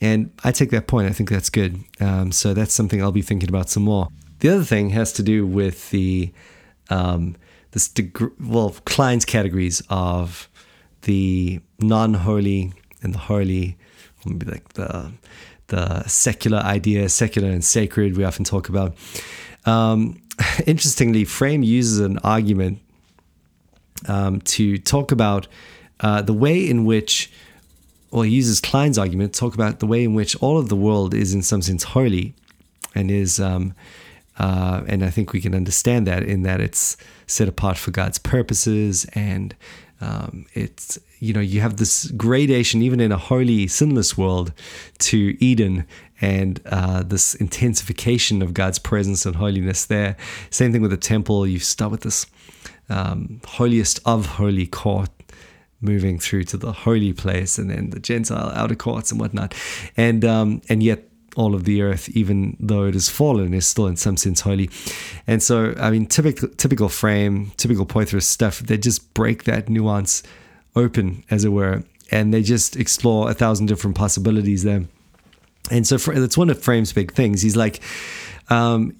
And 0.00 0.32
I 0.44 0.52
take 0.52 0.70
that 0.70 0.86
point. 0.86 1.08
I 1.08 1.12
think 1.12 1.30
that's 1.30 1.50
good. 1.50 1.82
Um, 2.00 2.30
so 2.30 2.54
that's 2.54 2.72
something 2.72 3.02
I'll 3.02 3.12
be 3.12 3.22
thinking 3.22 3.48
about 3.48 3.68
some 3.68 3.82
more. 3.82 4.08
The 4.40 4.50
other 4.50 4.64
thing 4.64 4.90
has 4.90 5.12
to 5.14 5.22
do 5.22 5.46
with 5.46 5.90
the 5.90 6.32
um, 6.90 7.36
this 7.72 7.88
deg- 7.88 8.32
well 8.40 8.70
Kline's 8.84 9.24
categories 9.24 9.82
of 9.90 10.48
the 11.02 11.60
non-holy 11.80 12.72
and 13.02 13.14
the 13.14 13.18
holy, 13.18 13.76
maybe 14.24 14.46
like 14.46 14.72
the 14.74 15.12
the 15.68 16.06
secular 16.06 16.58
idea, 16.58 17.08
secular 17.08 17.48
and 17.48 17.64
sacred. 17.64 18.16
We 18.16 18.24
often 18.24 18.44
talk 18.44 18.68
about. 18.68 18.96
Um, 19.64 20.20
interestingly, 20.66 21.24
Frame 21.24 21.62
uses 21.62 21.98
an 21.98 22.18
argument 22.18 22.80
um, 24.06 24.40
to 24.42 24.78
talk 24.78 25.12
about 25.12 25.48
uh, 26.00 26.22
the 26.22 26.32
way 26.32 26.68
in 26.68 26.84
which 26.84 27.30
well, 28.10 28.22
he 28.22 28.30
uses 28.30 28.60
Kline's 28.60 28.98
argument 28.98 29.34
to 29.34 29.40
talk 29.40 29.54
about 29.54 29.80
the 29.80 29.86
way 29.86 30.04
in 30.04 30.14
which 30.14 30.34
all 30.36 30.58
of 30.58 30.68
the 30.68 30.76
world 30.76 31.14
is, 31.14 31.34
in 31.34 31.42
some 31.42 31.62
sense, 31.62 31.84
holy, 31.84 32.34
and 32.94 33.10
is, 33.10 33.38
um, 33.38 33.74
uh, 34.38 34.82
and 34.86 35.04
I 35.04 35.10
think 35.10 35.32
we 35.32 35.40
can 35.40 35.54
understand 35.54 36.06
that 36.06 36.22
in 36.22 36.42
that 36.42 36.60
it's 36.60 36.96
set 37.26 37.48
apart 37.48 37.76
for 37.76 37.90
God's 37.90 38.18
purposes, 38.18 39.04
and 39.14 39.54
um, 40.00 40.46
it's 40.54 40.98
you 41.18 41.34
know 41.34 41.40
you 41.40 41.60
have 41.60 41.76
this 41.76 42.10
gradation 42.12 42.82
even 42.82 43.00
in 43.00 43.12
a 43.12 43.18
holy, 43.18 43.66
sinless 43.66 44.16
world 44.16 44.52
to 45.00 45.36
Eden, 45.38 45.86
and 46.20 46.60
uh, 46.66 47.02
this 47.02 47.34
intensification 47.34 48.40
of 48.40 48.54
God's 48.54 48.78
presence 48.78 49.26
and 49.26 49.36
holiness 49.36 49.84
there. 49.84 50.16
Same 50.50 50.72
thing 50.72 50.82
with 50.82 50.92
the 50.92 50.96
temple. 50.96 51.46
You 51.46 51.58
start 51.58 51.90
with 51.90 52.02
this 52.02 52.26
um, 52.88 53.40
holiest 53.44 54.00
of 54.06 54.24
holy 54.26 54.66
court 54.66 55.10
moving 55.80 56.18
through 56.18 56.44
to 56.44 56.56
the 56.56 56.72
holy 56.72 57.12
place 57.12 57.58
and 57.58 57.70
then 57.70 57.90
the 57.90 58.00
Gentile 58.00 58.50
outer 58.54 58.74
courts 58.74 59.10
and 59.10 59.20
whatnot. 59.20 59.54
And 59.96 60.24
um, 60.24 60.62
and 60.68 60.82
yet 60.82 61.08
all 61.36 61.54
of 61.54 61.64
the 61.64 61.82
earth, 61.82 62.08
even 62.10 62.56
though 62.58 62.84
it 62.84 62.96
is 62.96 63.08
fallen, 63.08 63.54
is 63.54 63.64
still 63.64 63.86
in 63.86 63.96
some 63.96 64.16
sense 64.16 64.40
holy. 64.40 64.68
And 65.26 65.40
so, 65.40 65.72
I 65.78 65.90
mean, 65.90 66.06
typical 66.06 66.48
typical 66.48 66.88
frame, 66.88 67.52
typical 67.56 67.86
Poythress 67.86 68.24
stuff, 68.24 68.58
they 68.58 68.76
just 68.76 69.14
break 69.14 69.44
that 69.44 69.68
nuance 69.68 70.24
open, 70.74 71.24
as 71.30 71.44
it 71.44 71.50
were, 71.50 71.84
and 72.10 72.34
they 72.34 72.42
just 72.42 72.76
explore 72.76 73.30
a 73.30 73.34
thousand 73.34 73.66
different 73.66 73.96
possibilities 73.96 74.64
there. 74.64 74.84
And 75.70 75.86
so, 75.86 75.96
for, 75.96 76.18
that's 76.18 76.36
one 76.36 76.50
of 76.50 76.60
Frame's 76.60 76.92
big 76.92 77.12
things. 77.12 77.40
He's 77.40 77.56
like, 77.56 77.80
um, 78.50 78.96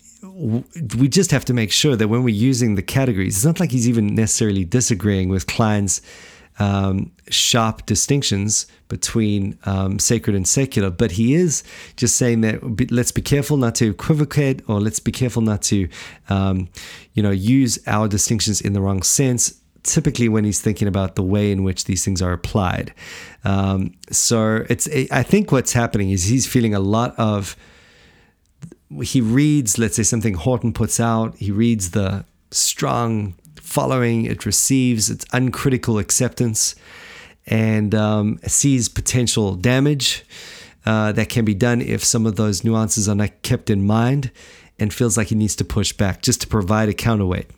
we 0.97 1.09
just 1.09 1.33
have 1.33 1.45
to 1.47 1.55
make 1.55 1.73
sure 1.73 1.97
that 1.97 2.09
when 2.09 2.23
we're 2.23 2.35
using 2.35 2.77
the 2.77 2.83
categories, 2.83 3.37
it's 3.37 3.45
not 3.45 3.59
like 3.59 3.73
he's 3.73 3.89
even 3.89 4.15
necessarily 4.15 4.65
disagreeing 4.65 5.29
with 5.29 5.47
Kline's 5.47 6.03
um, 6.59 7.13
sharp 7.31 7.87
distinctions 7.87 8.67
between 8.89 9.59
um, 9.65 9.99
sacred 9.99 10.35
and 10.35 10.47
secular, 10.47 10.91
but 10.91 11.13
he 11.13 11.35
is 11.35 11.63
just 11.97 12.17
saying 12.17 12.41
that 12.41 12.91
let's 12.91 13.13
be 13.13 13.23
careful 13.23 13.57
not 13.57 13.75
to 13.77 13.91
equivocate 13.91 14.63
or 14.69 14.81
let's 14.81 15.01
be 15.01 15.13
careful 15.13 15.43
not 15.43 15.63
to, 15.63 15.89
um, 16.29 16.69
you 17.15 17.23
know, 17.23 17.31
use 17.31 17.79
our 17.87 18.09
distinctions 18.09 18.61
in 18.61 18.73
the 18.73 18.81
wrong 18.81 19.03
sense. 19.03 19.61
Typically, 19.85 20.29
when 20.29 20.45
he's 20.45 20.61
thinking 20.61 20.89
about 20.89 21.15
the 21.15 21.23
way 21.23 21.53
in 21.53 21.63
which 21.63 21.85
these 21.85 22.05
things 22.05 22.21
are 22.21 22.33
applied, 22.33 22.93
um, 23.45 23.95
so 24.11 24.67
it's 24.69 24.89
I 25.11 25.23
think 25.23 25.53
what's 25.53 25.73
happening 25.73 26.11
is 26.11 26.25
he's 26.25 26.47
feeling 26.47 26.75
a 26.75 26.81
lot 26.81 27.15
of. 27.19 27.57
He 29.03 29.21
reads, 29.21 29.79
let's 29.79 29.97
say, 29.97 30.03
something 30.03 30.35
Horton 30.35 30.73
puts 30.73 30.99
out. 30.99 31.37
He 31.37 31.51
reads 31.51 31.91
the 31.91 32.25
strong 32.51 33.35
following, 33.79 34.25
it 34.25 34.45
receives 34.45 35.09
its 35.09 35.25
uncritical 35.33 35.99
acceptance 35.99 36.75
and 37.47 37.95
um, 37.95 38.41
sees 38.45 38.89
potential 38.89 39.55
damage 39.55 40.25
uh, 40.85 41.13
that 41.13 41.29
can 41.29 41.45
be 41.45 41.55
done 41.55 41.81
if 41.81 42.03
some 42.03 42.27
of 42.27 42.35
those 42.35 42.65
nuances 42.65 43.09
are 43.09 43.15
not 43.15 43.31
kept 43.43 43.71
in 43.71 43.87
mind 43.87 44.33
and 44.81 44.93
feels 44.93 45.17
like 45.17 45.29
he 45.29 45.37
needs 45.37 45.55
to 45.55 45.65
push 45.65 45.93
back 45.93 46.23
just 46.23 46.41
to 46.41 46.49
provide 46.49 46.89
a 46.89 46.93
counterweight. 46.93 47.49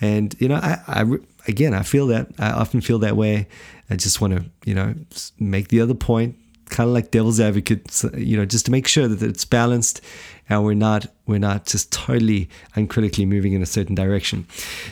And, 0.00 0.36
you 0.38 0.46
know, 0.46 0.60
I, 0.62 0.78
I 0.86 1.04
again, 1.48 1.74
I 1.74 1.82
feel 1.82 2.06
that. 2.06 2.28
I 2.38 2.52
often 2.52 2.80
feel 2.80 3.00
that 3.00 3.16
way. 3.16 3.48
I 3.90 3.96
just 3.96 4.20
want 4.20 4.32
to, 4.36 4.44
you 4.64 4.76
know, 4.76 4.94
make 5.40 5.68
the 5.68 5.80
other 5.80 5.94
point, 5.94 6.36
kind 6.74 6.88
of 6.88 6.94
like 6.94 7.12
devil's 7.12 7.38
advocate, 7.38 8.02
you 8.16 8.36
know, 8.36 8.44
just 8.44 8.66
to 8.66 8.72
make 8.72 8.88
sure 8.88 9.06
that 9.06 9.22
it's 9.22 9.44
balanced 9.44 10.00
and 10.48 10.64
we're 10.64 10.74
not 10.74 11.06
we're 11.26 11.38
not 11.38 11.66
just 11.66 11.92
totally 11.92 12.50
uncritically 12.74 13.24
moving 13.24 13.52
in 13.52 13.62
a 13.62 13.66
certain 13.66 13.94
direction. 13.94 14.44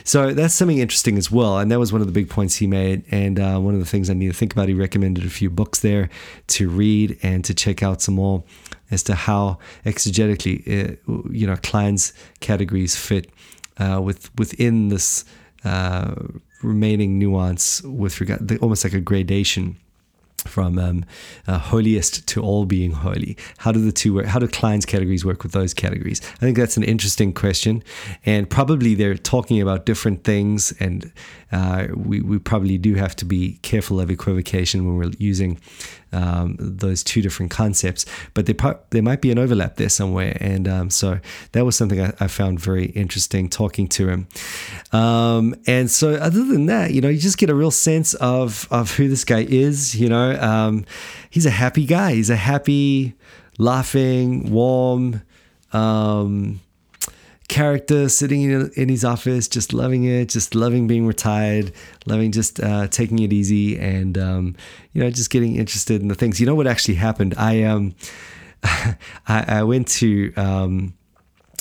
So 0.05 0.33
that's 0.33 0.53
something 0.53 0.77
interesting 0.77 1.17
as 1.17 1.29
well, 1.29 1.59
and 1.59 1.69
that 1.71 1.79
was 1.79 1.91
one 1.91 1.99
of 1.99 2.07
the 2.07 2.13
big 2.13 2.29
points 2.29 2.55
he 2.55 2.67
made, 2.67 3.03
and 3.11 3.37
uh, 3.37 3.59
one 3.59 3.73
of 3.73 3.81
the 3.81 3.85
things 3.85 4.09
I 4.09 4.13
need 4.13 4.29
to 4.29 4.33
think 4.33 4.53
about. 4.53 4.69
He 4.69 4.73
recommended 4.73 5.25
a 5.25 5.29
few 5.29 5.49
books 5.49 5.81
there 5.81 6.09
to 6.47 6.69
read 6.69 7.19
and 7.21 7.43
to 7.43 7.53
check 7.53 7.83
out 7.83 8.01
some 8.01 8.15
more 8.15 8.43
as 8.89 9.03
to 9.03 9.15
how 9.15 9.59
exegetically, 9.85 10.57
uh, 10.65 10.95
you 11.31 11.45
know, 11.45 11.57
Kline's 11.57 12.13
categories 12.39 12.95
fit 12.95 13.29
uh, 13.77 13.99
with 14.01 14.33
within 14.37 14.87
this 14.87 15.25
uh, 15.65 16.15
remaining 16.63 17.19
nuance 17.19 17.81
with 17.83 18.21
regard, 18.21 18.57
almost 18.59 18.85
like 18.85 18.93
a 18.93 19.01
gradation 19.01 19.77
from 20.47 20.77
um, 20.79 21.05
uh, 21.47 21.57
holiest 21.57 22.27
to 22.27 22.41
all 22.41 22.65
being 22.65 22.91
holy. 22.91 23.37
How 23.57 23.71
do 23.71 23.83
the 23.83 23.91
two 23.91 24.13
work? 24.15 24.25
How 24.25 24.39
do 24.39 24.47
Kline's 24.47 24.85
categories 24.85 25.25
work 25.25 25.43
with 25.43 25.51
those 25.51 25.73
categories? 25.73 26.21
I 26.35 26.37
think 26.37 26.57
that's 26.57 26.77
an 26.77 26.83
interesting 26.83 27.33
question, 27.33 27.83
and 28.25 28.49
probably 28.49 28.95
they're 28.95 29.15
talking 29.15 29.61
about 29.61 29.85
different 29.85 30.23
things, 30.23 30.73
and 30.79 31.11
uh, 31.51 31.87
we 31.95 32.21
we 32.21 32.39
probably 32.39 32.77
do 32.77 32.95
have 32.95 33.15
to 33.17 33.25
be 33.25 33.59
careful 33.61 33.99
of 33.99 34.09
equivocation 34.09 34.85
when 34.85 34.97
we're 34.97 35.13
using 35.17 35.59
um, 36.13 36.55
those 36.59 37.03
two 37.03 37.21
different 37.21 37.51
concepts. 37.51 38.05
But 38.33 38.45
there 38.45 38.79
there 38.91 39.01
might 39.01 39.21
be 39.21 39.31
an 39.31 39.39
overlap 39.39 39.75
there 39.75 39.89
somewhere, 39.89 40.37
and 40.39 40.67
um, 40.67 40.89
so 40.89 41.19
that 41.51 41.65
was 41.65 41.75
something 41.75 42.01
I, 42.01 42.13
I, 42.19 42.27
found 42.27 42.59
very 42.59 42.85
interesting 42.87 43.49
talking 43.49 43.87
to 43.89 44.09
him. 44.09 44.27
Um, 44.91 45.55
and 45.67 45.89
so 45.89 46.13
other 46.15 46.43
than 46.45 46.67
that, 46.67 46.91
you 46.91 47.01
know, 47.01 47.09
you 47.09 47.19
just 47.19 47.37
get 47.37 47.49
a 47.49 47.55
real 47.55 47.71
sense 47.71 48.13
of 48.15 48.67
of 48.71 48.95
who 48.95 49.07
this 49.07 49.25
guy 49.25 49.45
is. 49.49 49.95
You 49.95 50.09
know, 50.09 50.39
um, 50.39 50.85
he's 51.29 51.45
a 51.45 51.51
happy 51.51 51.85
guy. 51.85 52.13
He's 52.13 52.29
a 52.29 52.35
happy, 52.35 53.15
laughing, 53.57 54.51
warm. 54.51 55.21
Um, 55.71 56.61
character 57.47 58.09
sitting 58.09 58.41
in, 58.41 58.71
in 58.75 58.89
his 58.89 59.03
office, 59.03 59.47
just 59.47 59.73
loving 59.73 60.05
it, 60.05 60.29
just 60.29 60.55
loving 60.55 60.87
being 60.87 61.05
retired, 61.05 61.71
loving 62.05 62.31
just 62.31 62.59
uh, 62.59 62.87
taking 62.87 63.19
it 63.19 63.33
easy, 63.33 63.77
and 63.77 64.17
um, 64.17 64.55
you 64.93 65.03
know, 65.03 65.09
just 65.09 65.29
getting 65.29 65.55
interested 65.55 66.01
in 66.01 66.07
the 66.07 66.15
things. 66.15 66.39
You 66.39 66.45
know 66.45 66.55
what 66.55 66.67
actually 66.67 66.95
happened? 66.95 67.33
I 67.37 67.63
um, 67.63 67.95
I, 68.63 68.97
I, 69.27 69.63
went 69.63 69.87
to 69.89 70.33
um, 70.35 70.93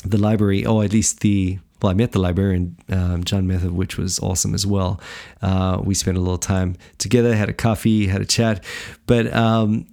the 0.05 0.19
library, 0.19 0.65
or 0.65 0.85
at 0.85 0.93
least 0.93 1.21
the 1.21 1.59
well, 1.83 1.91
I 1.91 1.95
met 1.95 2.12
the 2.12 2.21
librarian, 2.21 2.77
um, 2.91 3.25
John 3.25 3.47
Muether, 3.49 3.73
which 3.73 3.99
was 3.99 4.21
awesome 4.21 4.55
as 4.55 4.65
well. 4.65 5.01
Uh, 5.41 5.81
we 5.83 5.95
spent 5.95 6.17
a 6.17 6.21
little 6.21 6.39
time 6.39 6.77
together, 6.99 7.35
had 7.35 7.49
a 7.49 7.53
coffee, 7.53 8.07
had 8.07 8.21
a 8.21 8.25
chat. 8.25 8.65
But 9.07 9.33
um, 9.35 9.87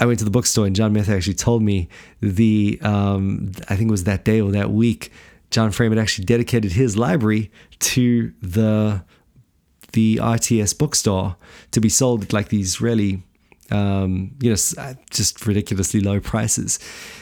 I 0.00 0.06
went 0.06 0.18
to 0.20 0.24
the 0.24 0.30
bookstore 0.30 0.66
and 0.66 0.76
John 0.76 0.92
Muether 0.92 1.14
actually 1.14 1.34
told 1.34 1.62
me 1.62 1.88
the 2.20 2.78
um, 2.82 3.52
I 3.68 3.76
think 3.76 3.88
it 3.88 3.90
was 3.90 4.04
that 4.04 4.24
day 4.24 4.40
or 4.40 4.50
that 4.52 4.70
week, 4.70 5.12
John 5.50 5.70
Frame 5.70 5.92
had 5.92 5.98
actually 5.98 6.24
dedicated 6.24 6.72
his 6.72 6.96
library 6.96 7.50
to 7.80 8.32
the 8.42 9.04
the 9.92 10.16
RTS 10.16 10.76
bookstore 10.76 11.36
to 11.70 11.80
be 11.80 11.88
sold 11.88 12.24
at 12.24 12.32
like 12.32 12.48
these 12.48 12.80
really 12.80 13.22
um, 13.70 14.34
you 14.40 14.50
know 14.50 14.56
uh, 14.78 14.94
just 15.10 15.46
ridiculously 15.46 16.00
low 16.00 16.20
prices. 16.20 16.78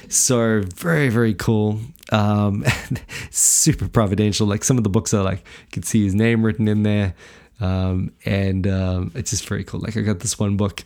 So 0.08 0.62
very 0.74 1.08
very 1.08 1.34
cool. 1.34 1.80
Um, 2.12 2.64
super 3.30 3.88
providential. 3.88 4.46
Like 4.46 4.64
some 4.64 4.78
of 4.78 4.84
the 4.84 4.90
books 4.90 5.14
are 5.14 5.24
like 5.24 5.38
you 5.38 5.72
can 5.72 5.82
see 5.82 6.04
his 6.04 6.14
name 6.14 6.44
written 6.44 6.68
in 6.68 6.82
there. 6.82 7.14
Um, 7.60 8.12
and 8.24 8.66
um, 8.66 9.12
it's 9.14 9.30
just 9.30 9.48
very 9.48 9.64
cool. 9.64 9.80
Like 9.80 9.96
I 9.96 10.00
got 10.00 10.20
this 10.20 10.38
one 10.38 10.56
book 10.56 10.84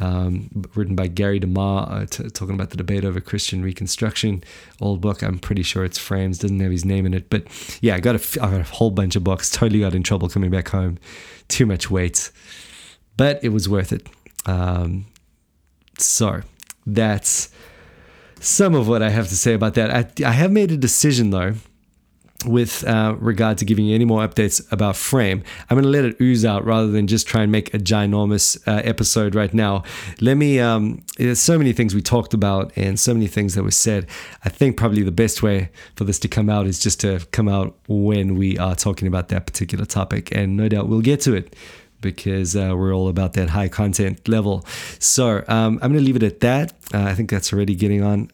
um, 0.00 0.48
written 0.74 0.96
by 0.96 1.06
Gary 1.08 1.38
DeMar, 1.38 1.88
uh, 1.90 2.06
t- 2.06 2.28
talking 2.30 2.54
about 2.54 2.70
the 2.70 2.76
debate 2.76 3.04
over 3.04 3.20
Christian 3.20 3.62
Reconstruction. 3.62 4.42
Old 4.80 5.00
book, 5.00 5.22
I'm 5.22 5.38
pretty 5.38 5.62
sure 5.62 5.84
it's 5.84 5.98
Frames, 5.98 6.38
doesn't 6.38 6.60
have 6.60 6.70
his 6.70 6.84
name 6.84 7.06
in 7.06 7.14
it. 7.14 7.28
But 7.30 7.44
yeah, 7.80 7.94
I 7.94 8.00
got 8.00 8.16
a, 8.16 8.42
I 8.42 8.50
got 8.50 8.60
a 8.60 8.64
whole 8.64 8.90
bunch 8.90 9.16
of 9.16 9.24
books. 9.24 9.50
Totally 9.50 9.80
got 9.80 9.94
in 9.94 10.02
trouble 10.02 10.28
coming 10.28 10.50
back 10.50 10.68
home. 10.68 10.98
Too 11.48 11.66
much 11.66 11.90
weight, 11.90 12.30
but 13.16 13.42
it 13.42 13.50
was 13.50 13.68
worth 13.68 13.92
it. 13.92 14.06
Um, 14.46 15.06
so 15.98 16.40
that's 16.86 17.50
some 18.40 18.74
of 18.74 18.88
what 18.88 19.02
I 19.02 19.10
have 19.10 19.28
to 19.28 19.36
say 19.36 19.52
about 19.52 19.74
that. 19.74 19.90
I, 19.90 20.26
I 20.26 20.32
have 20.32 20.50
made 20.50 20.70
a 20.70 20.76
decision 20.76 21.30
though 21.30 21.54
with 22.46 22.84
uh, 22.86 23.16
regard 23.18 23.58
to 23.58 23.64
giving 23.64 23.84
you 23.84 23.94
any 23.94 24.04
more 24.04 24.26
updates 24.26 24.60
about 24.72 24.96
Frame. 24.96 25.42
I'm 25.68 25.76
going 25.76 25.84
to 25.84 25.90
let 25.90 26.04
it 26.04 26.20
ooze 26.20 26.44
out 26.44 26.64
rather 26.64 26.88
than 26.88 27.06
just 27.06 27.26
try 27.26 27.42
and 27.42 27.52
make 27.52 27.74
a 27.74 27.78
ginormous 27.78 28.56
uh, 28.66 28.80
episode 28.84 29.34
right 29.34 29.52
now. 29.52 29.82
Let 30.20 30.36
me, 30.36 30.58
um, 30.58 31.04
there's 31.18 31.40
so 31.40 31.58
many 31.58 31.72
things 31.72 31.94
we 31.94 32.02
talked 32.02 32.34
about 32.34 32.72
and 32.76 32.98
so 32.98 33.12
many 33.12 33.26
things 33.26 33.54
that 33.54 33.62
were 33.62 33.70
said. 33.70 34.06
I 34.44 34.48
think 34.48 34.76
probably 34.76 35.02
the 35.02 35.12
best 35.12 35.42
way 35.42 35.70
for 35.96 36.04
this 36.04 36.18
to 36.20 36.28
come 36.28 36.48
out 36.48 36.66
is 36.66 36.78
just 36.78 37.00
to 37.00 37.20
come 37.32 37.48
out 37.48 37.76
when 37.88 38.36
we 38.36 38.58
are 38.58 38.74
talking 38.74 39.08
about 39.08 39.28
that 39.28 39.46
particular 39.46 39.84
topic. 39.84 40.34
And 40.34 40.56
no 40.56 40.68
doubt 40.68 40.88
we'll 40.88 41.00
get 41.02 41.20
to 41.22 41.34
it 41.34 41.54
because 42.00 42.56
uh, 42.56 42.72
we're 42.74 42.94
all 42.94 43.08
about 43.08 43.34
that 43.34 43.50
high 43.50 43.68
content 43.68 44.26
level. 44.26 44.64
So 44.98 45.44
um, 45.48 45.78
I'm 45.82 45.92
going 45.92 45.94
to 45.94 46.00
leave 46.00 46.16
it 46.16 46.22
at 46.22 46.40
that. 46.40 46.72
Uh, 46.94 47.02
I 47.02 47.14
think 47.14 47.30
that's 47.30 47.52
already 47.52 47.74
getting 47.74 48.02
on. 48.02 48.30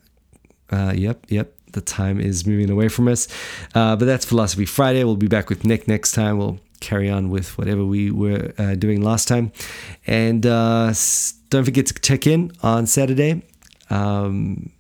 Uh, 0.71 0.93
yep, 0.95 1.25
yep 1.29 1.56
the 1.77 1.81
time 1.81 2.19
is 2.19 2.45
moving 2.45 2.71
away 2.71 2.89
from 2.89 3.07
us. 3.07 3.29
Uh, 3.75 3.95
but 3.95 4.07
that's 4.07 4.25
Philosophy 4.25 4.65
Friday. 4.65 5.05
We'll 5.05 5.15
be 5.15 5.29
back 5.29 5.49
with 5.49 5.65
Nick 5.65 5.87
next 5.87 6.13
time. 6.13 6.39
We'll 6.39 6.59
carry 6.81 7.09
on 7.09 7.31
with 7.31 7.57
whatever 7.57 7.85
we 7.85 8.11
were 8.11 8.53
uh, 8.59 8.75
doing 8.75 9.03
last 9.03 9.29
time. 9.29 9.53
And 10.07 10.45
uh, 10.45 10.93
don't 11.51 11.65
forget 11.65 11.87
to 11.87 11.95
check 11.95 12.27
in 12.27 12.51
on 12.63 12.87
Saturday. 12.87 13.43
Um, 13.91 14.71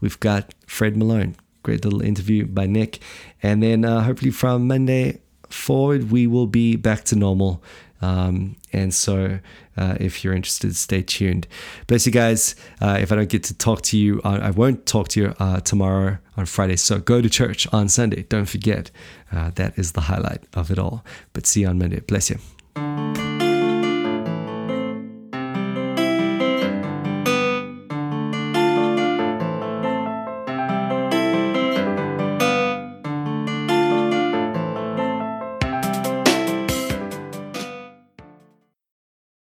we've 0.00 0.20
got 0.20 0.54
Fred 0.66 0.96
Malone. 0.96 1.34
Great 1.64 1.84
little 1.84 2.02
interview 2.02 2.46
by 2.46 2.66
Nick. 2.66 3.00
And 3.42 3.62
then 3.62 3.84
uh, 3.84 4.02
hopefully 4.02 4.30
from 4.30 4.68
Monday 4.68 5.20
forward, 5.48 6.10
we 6.10 6.26
will 6.26 6.46
be 6.46 6.76
back 6.76 7.04
to 7.04 7.16
normal. 7.16 7.62
Um, 8.04 8.56
and 8.72 8.92
so, 8.92 9.38
uh, 9.76 9.96
if 9.98 10.22
you're 10.22 10.34
interested, 10.34 10.76
stay 10.76 11.02
tuned. 11.02 11.46
Bless 11.86 12.06
you 12.06 12.12
guys. 12.12 12.54
Uh, 12.80 12.98
if 13.00 13.10
I 13.10 13.16
don't 13.16 13.28
get 13.28 13.44
to 13.44 13.54
talk 13.54 13.82
to 13.82 13.98
you, 13.98 14.20
I 14.24 14.50
won't 14.50 14.86
talk 14.86 15.08
to 15.08 15.20
you 15.20 15.34
uh, 15.38 15.60
tomorrow 15.60 16.18
on 16.36 16.46
Friday. 16.46 16.76
So 16.76 16.98
go 16.98 17.20
to 17.20 17.30
church 17.30 17.66
on 17.72 17.88
Sunday. 17.88 18.22
Don't 18.28 18.48
forget. 18.48 18.90
Uh, 19.32 19.50
that 19.54 19.78
is 19.78 19.92
the 19.92 20.02
highlight 20.02 20.42
of 20.54 20.70
it 20.70 20.78
all. 20.78 21.04
But 21.32 21.46
see 21.46 21.62
you 21.62 21.68
on 21.68 21.78
Monday. 21.78 22.00
Bless 22.00 22.30
you. 22.30 23.33